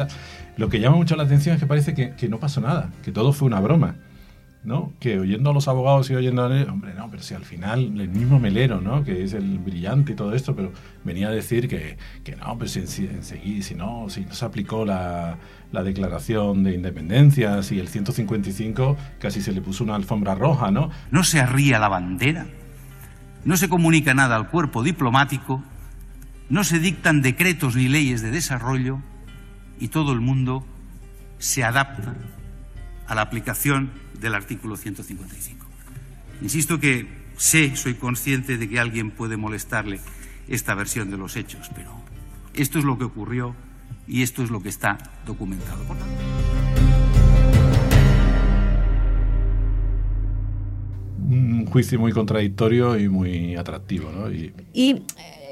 Lo 0.58 0.70
que 0.70 0.80
llama 0.80 0.98
mucho 0.98 1.16
la 1.16 1.24
atención 1.24 1.56
es 1.56 1.60
que 1.62 1.68
parece 1.68 1.94
que, 1.94 2.12
que 2.12 2.28
no 2.30 2.40
pasó 2.40 2.62
nada, 2.62 2.90
que 3.04 3.12
todo 3.12 3.34
fue 3.34 3.48
una 3.48 3.60
broma. 3.60 3.96
¿No? 4.64 4.94
Que 5.00 5.20
oyendo 5.20 5.50
a 5.50 5.54
los 5.54 5.68
abogados 5.68 6.10
y 6.12 6.16
oyendo 6.16 6.46
a 6.46 6.56
él, 6.56 6.70
hombre, 6.70 6.94
no, 6.94 7.10
pero 7.10 7.24
si 7.24 7.34
al 7.34 7.44
final 7.46 8.00
el 8.00 8.10
mismo 8.10 8.40
Melero, 8.40 8.80
¿no? 8.80 9.04
Que 9.04 9.24
es 9.24 9.34
el 9.34 9.58
brillante 9.58 10.14
y 10.14 10.16
todo 10.16 10.36
esto, 10.36 10.56
pero 10.56 10.72
venía 11.04 11.30
a 11.30 11.32
decir 11.32 11.68
que, 11.68 11.98
que 12.24 12.36
no, 12.36 12.58
pues 12.58 12.78
enseguida, 12.78 13.64
si 13.64 13.74
no, 13.74 14.08
si 14.10 14.22
no 14.22 14.34
se 14.34 14.46
aplicó 14.46 14.86
la, 14.86 15.38
la 15.72 15.84
declaración 15.84 16.64
de 16.64 16.76
independencia, 16.76 17.64
si 17.64 17.80
el 17.80 17.88
155 17.88 18.98
casi 19.20 19.42
se 19.42 19.52
le 19.52 19.62
puso 19.62 19.84
una 19.84 19.96
alfombra 19.96 20.36
roja, 20.36 20.70
¿no? 20.70 20.92
No 21.10 21.24
se 21.24 21.40
arría 21.40 21.80
la 21.80 21.90
bandera, 21.90 22.46
no 23.44 23.58
se 23.58 23.68
comunica 23.68 24.14
nada 24.14 24.36
al 24.36 24.50
cuerpo 24.50 24.84
diplomático, 24.84 25.64
no 26.50 26.64
se 26.64 26.80
dictan 26.80 27.24
decretos 27.24 27.76
ni 27.76 27.88
leyes 27.88 28.22
de 28.22 28.30
desarrollo 28.30 29.00
y 29.80 29.88
todo 29.88 30.14
el 30.14 30.22
mundo 30.22 30.66
se 31.40 31.64
adapta 31.64 32.14
a 33.12 33.16
la 33.16 33.24
aplicación 33.24 33.92
del 34.22 34.34
artículo 34.36 34.78
155. 34.78 35.66
Insisto 36.42 36.80
que 36.80 37.08
sé, 37.36 37.76
soy 37.76 37.96
consciente 37.96 38.58
de 38.58 38.70
que 38.70 38.80
a 38.80 38.84
alguien 38.84 39.12
puede 39.12 39.36
molestarle 39.36 40.00
esta 40.48 40.76
versión 40.76 41.12
de 41.12 41.18
los 41.18 41.36
hechos, 41.36 41.70
pero 41.76 41.92
esto 42.54 42.80
es 42.80 42.86
lo 42.86 42.98
que 42.98 43.04
ocurrió 43.04 43.54
y 44.08 44.22
esto 44.22 44.44
es 44.44 44.50
lo 44.50 44.62
que 44.64 44.70
está 44.70 44.98
documentado. 45.26 45.84
Por 45.84 45.98
tanto, 45.98 46.16
Un 51.30 51.66
juicio 51.66 52.00
muy 52.00 52.12
contradictorio 52.12 52.98
y 52.98 53.08
muy 53.08 53.56
atractivo, 53.56 54.10
¿no? 54.12 54.32
Y 54.32 54.54
Y 54.74 54.92
eh, 54.92 55.02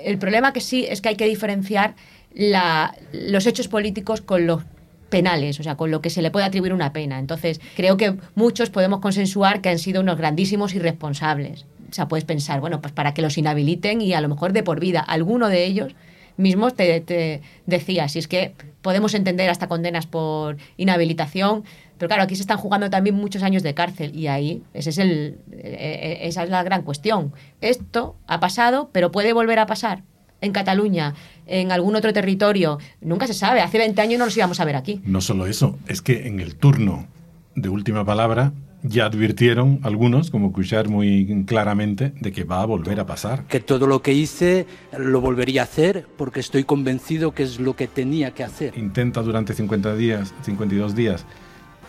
el 0.06 0.18
problema 0.18 0.52
que 0.54 0.62
sí 0.62 0.86
es 0.90 1.02
que 1.02 1.10
hay 1.10 1.16
que 1.16 1.26
diferenciar 1.28 1.96
la- 2.34 2.94
los 3.14 3.46
hechos 3.46 3.68
políticos 3.68 4.22
con 4.22 4.46
los 4.48 4.64
penales, 5.10 5.60
o 5.60 5.64
sea, 5.64 5.76
con 5.76 5.92
lo 5.92 6.02
que 6.02 6.10
se 6.10 6.22
le 6.22 6.32
puede 6.32 6.46
atribuir 6.46 6.74
una 6.74 6.94
pena. 6.94 7.20
Entonces, 7.20 7.60
creo 7.76 7.98
que 7.98 8.16
muchos 8.36 8.70
podemos 8.70 9.00
consensuar 9.00 9.62
que 9.62 9.70
han 9.70 9.80
sido 9.80 10.02
unos 10.02 10.18
grandísimos 10.18 10.74
irresponsables. 10.74 11.66
O 11.90 11.94
sea, 11.94 12.08
puedes 12.08 12.26
pensar, 12.26 12.60
bueno, 12.60 12.82
pues 12.82 12.94
para 12.94 13.14
que 13.14 13.22
los 13.22 13.38
inhabiliten 13.38 14.02
y 14.02 14.14
a 14.14 14.22
lo 14.22 14.30
mejor 14.30 14.54
de 14.54 14.64
por 14.64 14.80
vida. 14.80 15.02
Alguno 15.02 15.50
de 15.50 15.66
ellos 15.66 15.96
mismos 16.38 16.74
te, 16.74 17.42
decía, 17.66 18.08
si 18.08 18.20
es 18.20 18.28
que 18.28 18.54
podemos 18.82 19.14
entender 19.14 19.50
hasta 19.50 19.68
condenas 19.68 20.08
por 20.08 20.58
inhabilitación, 20.78 21.66
pero 21.98 22.08
claro, 22.08 22.24
aquí 22.24 22.36
se 22.36 22.42
están 22.42 22.58
jugando 22.58 22.90
también 22.90 23.16
muchos 23.16 23.44
años 23.44 23.62
de 23.62 23.74
cárcel 23.74 24.16
y 24.16 24.28
ahí 24.28 24.64
ese 24.74 24.92
es 24.92 25.00
el, 25.00 25.40
eh, 25.52 26.20
esa 26.22 26.44
es 26.44 26.50
la 26.50 26.64
gran 26.64 26.84
cuestión. 26.84 27.34
Esto 27.60 28.16
ha 28.26 28.40
pasado, 28.40 28.90
pero 28.94 29.12
puede 29.12 29.34
volver 29.34 29.60
a 29.60 29.66
pasar 29.66 30.04
en 30.42 30.52
Cataluña, 30.52 31.14
en 31.48 31.72
algún 31.72 31.96
otro 31.96 32.14
territorio. 32.14 32.78
Nunca 33.02 33.28
se 33.28 33.34
sabe. 33.34 33.62
Hace 33.62 33.78
20 33.78 34.02
años 34.02 34.20
no 34.20 34.26
nos 34.26 34.38
íbamos 34.38 34.60
a 34.60 34.66
ver 34.66 34.76
aquí. 34.76 35.02
no 35.06 35.22
solo 35.22 35.48
eso, 35.48 35.78
es 35.88 36.02
que 36.02 36.28
en 36.28 36.40
el 36.40 36.56
turno 36.56 37.08
de 37.56 37.70
última 37.70 38.06
palabra 38.06 38.54
ya 38.82 39.06
advirtieron 39.06 39.80
algunos, 39.84 40.32
como 40.32 40.54
Cuchar 40.54 40.88
muy 40.88 41.44
claramente, 41.46 42.14
de 42.20 42.32
que 42.32 42.46
va 42.46 42.62
a 42.62 42.66
volver 42.66 43.00
a 43.02 43.06
pasar. 43.06 43.44
que 43.48 43.60
todo 43.60 43.88
lo 43.88 44.02
que 44.02 44.14
hice 44.14 44.66
lo 44.98 45.20
volvería 45.20 45.62
a 45.62 45.64
hacer 45.66 46.06
porque 46.18 46.40
estoy 46.40 46.64
convencido 46.64 47.34
que 47.34 47.44
es 47.44 47.60
lo 47.60 47.76
que 47.76 47.88
tenía 47.88 48.32
que 48.32 48.44
hacer. 48.46 48.78
Intenta 48.78 49.22
durante 49.22 49.54
50 49.54 49.96
días, 49.96 50.34
52 50.44 50.96
días, 50.96 51.26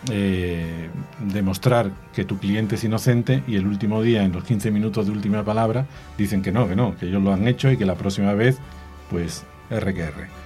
eh, 0.09 0.89
demostrar 1.19 1.91
que 2.15 2.25
tu 2.25 2.39
cliente 2.39 2.75
es 2.75 2.83
inocente 2.83 3.43
y 3.47 3.55
el 3.55 3.67
último 3.67 4.01
día, 4.01 4.23
en 4.23 4.31
los 4.31 4.43
15 4.43 4.71
minutos 4.71 5.05
de 5.05 5.11
última 5.11 5.43
palabra, 5.43 5.85
dicen 6.17 6.41
que 6.41 6.51
no, 6.51 6.67
que 6.67 6.75
no, 6.75 6.97
que 6.97 7.05
ellos 7.05 7.21
lo 7.21 7.31
han 7.31 7.47
hecho 7.47 7.69
y 7.71 7.77
que 7.77 7.85
la 7.85 7.95
próxima 7.95 8.33
vez, 8.33 8.57
pues, 9.09 9.43
R. 9.69 9.93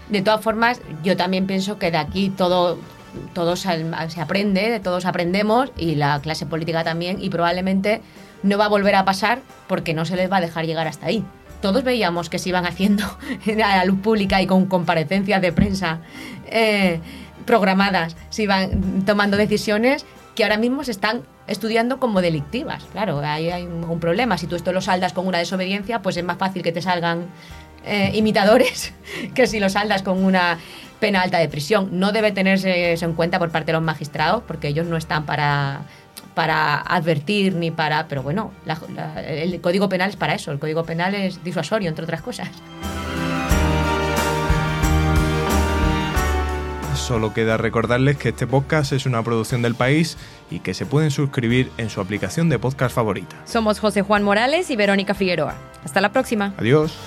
De 0.10 0.22
todas 0.22 0.42
formas, 0.42 0.82
yo 1.04 1.16
también 1.16 1.48
pienso 1.48 1.80
que 1.80 1.90
de 1.90 1.98
aquí 1.98 2.30
todo, 2.30 2.78
todo 3.34 3.56
se, 3.56 3.70
aprende, 4.20 4.70
de 4.70 4.80
todos 4.80 5.06
aprendemos 5.06 5.72
y 5.78 5.96
la 5.96 6.20
clase 6.20 6.46
política 6.46 6.84
también 6.84 7.22
y 7.22 7.30
probablemente 7.30 8.02
no 8.44 8.58
va 8.58 8.66
a 8.66 8.70
volver 8.70 8.96
a 8.96 9.06
pasar 9.06 9.42
porque 9.68 9.94
no 9.94 10.06
se 10.06 10.16
les 10.16 10.32
va 10.32 10.38
a 10.38 10.42
dejar 10.42 10.66
llegar 10.66 10.88
hasta 10.88 11.08
ahí. 11.08 11.24
Todos 11.62 11.84
veíamos 11.84 12.30
que 12.30 12.38
se 12.38 12.50
iban 12.50 12.66
haciendo 12.66 13.04
a 13.64 13.78
la 13.78 13.86
luz 13.86 14.00
pública 14.00 14.42
y 14.42 14.48
con 14.48 14.66
comparecencias 14.66 15.42
de 15.42 15.54
prensa 15.54 16.02
eh, 16.48 17.00
programadas, 17.46 18.16
se 18.30 18.44
iban 18.44 19.04
tomando 19.06 19.38
decisiones 19.38 20.06
que 20.36 20.44
ahora 20.44 20.58
mismo 20.58 20.84
se 20.84 20.92
están 20.92 21.24
estudiando 21.48 22.00
como 22.00 22.22
delictivas. 22.22 22.84
Claro, 22.92 23.20
ahí 23.20 23.50
hay 23.50 23.64
un, 23.64 24.00
problema. 24.00 24.38
Si 24.38 24.48
tú 24.48 24.56
esto 24.56 24.74
lo 24.74 24.82
saldas 24.82 25.14
con 25.14 25.28
una 25.28 25.38
desobediencia, 25.38 26.02
pues 26.02 26.18
es 26.18 26.24
más 26.24 26.38
fácil 26.38 26.62
que 26.62 26.72
te 26.72 26.82
salgan 26.82 27.28
eh, 27.86 28.12
imitadores 28.14 28.94
que 29.34 29.48
si 29.48 29.60
lo 29.60 29.70
saldas 29.70 30.04
con 30.04 30.24
una 30.24 30.58
pena 31.00 31.22
alta 31.22 31.38
de 31.38 31.48
prisión. 31.48 31.90
No 32.00 32.12
debe 32.12 32.32
tenerse 32.32 32.94
eso 32.94 33.06
en 33.06 33.14
cuenta 33.14 33.40
por 33.40 33.52
parte 33.52 33.68
de 33.68 33.74
los 33.74 33.84
magistrados, 33.84 34.44
porque 34.46 34.68
ellos 34.68 34.88
no 34.88 34.98
están 34.98 35.26
para 35.26 35.82
para 36.36 36.82
advertir 36.82 37.56
ni 37.56 37.72
para... 37.72 38.08
Pero 38.08 38.22
bueno, 38.22 38.52
el 39.26 39.60
Código 39.62 39.90
Penal 39.90 40.10
es 40.10 40.16
para 40.18 40.36
eso. 40.36 40.52
El 40.52 40.60
Código 40.60 40.84
Penal 40.84 41.16
es 41.16 41.44
disuasorio, 41.44 41.90
entre 41.90 42.04
otras 42.04 42.22
cosas. 42.22 42.50
Solo 47.06 47.36
queda 47.36 47.58
recordarles 47.58 48.18
que 48.18 48.30
este 48.30 48.48
podcast 48.48 48.92
es 48.92 49.06
una 49.06 49.22
producción 49.22 49.62
del 49.62 49.76
país 49.76 50.18
y 50.50 50.58
que 50.62 50.74
se 50.74 50.88
pueden 50.88 51.12
suscribir 51.12 51.70
en 51.78 51.92
su 51.92 52.02
aplicación 52.02 52.50
de 52.50 52.58
podcast 52.58 52.96
favorita. 52.96 53.36
Somos 53.46 53.80
José 53.80 54.02
Juan 54.02 54.24
Morales 54.24 54.72
y 54.72 54.76
Verónica 54.76 55.14
Figueroa. 55.14 55.54
Hasta 55.84 56.02
la 56.02 56.12
próxima. 56.12 56.56
Adiós. 56.58 56.98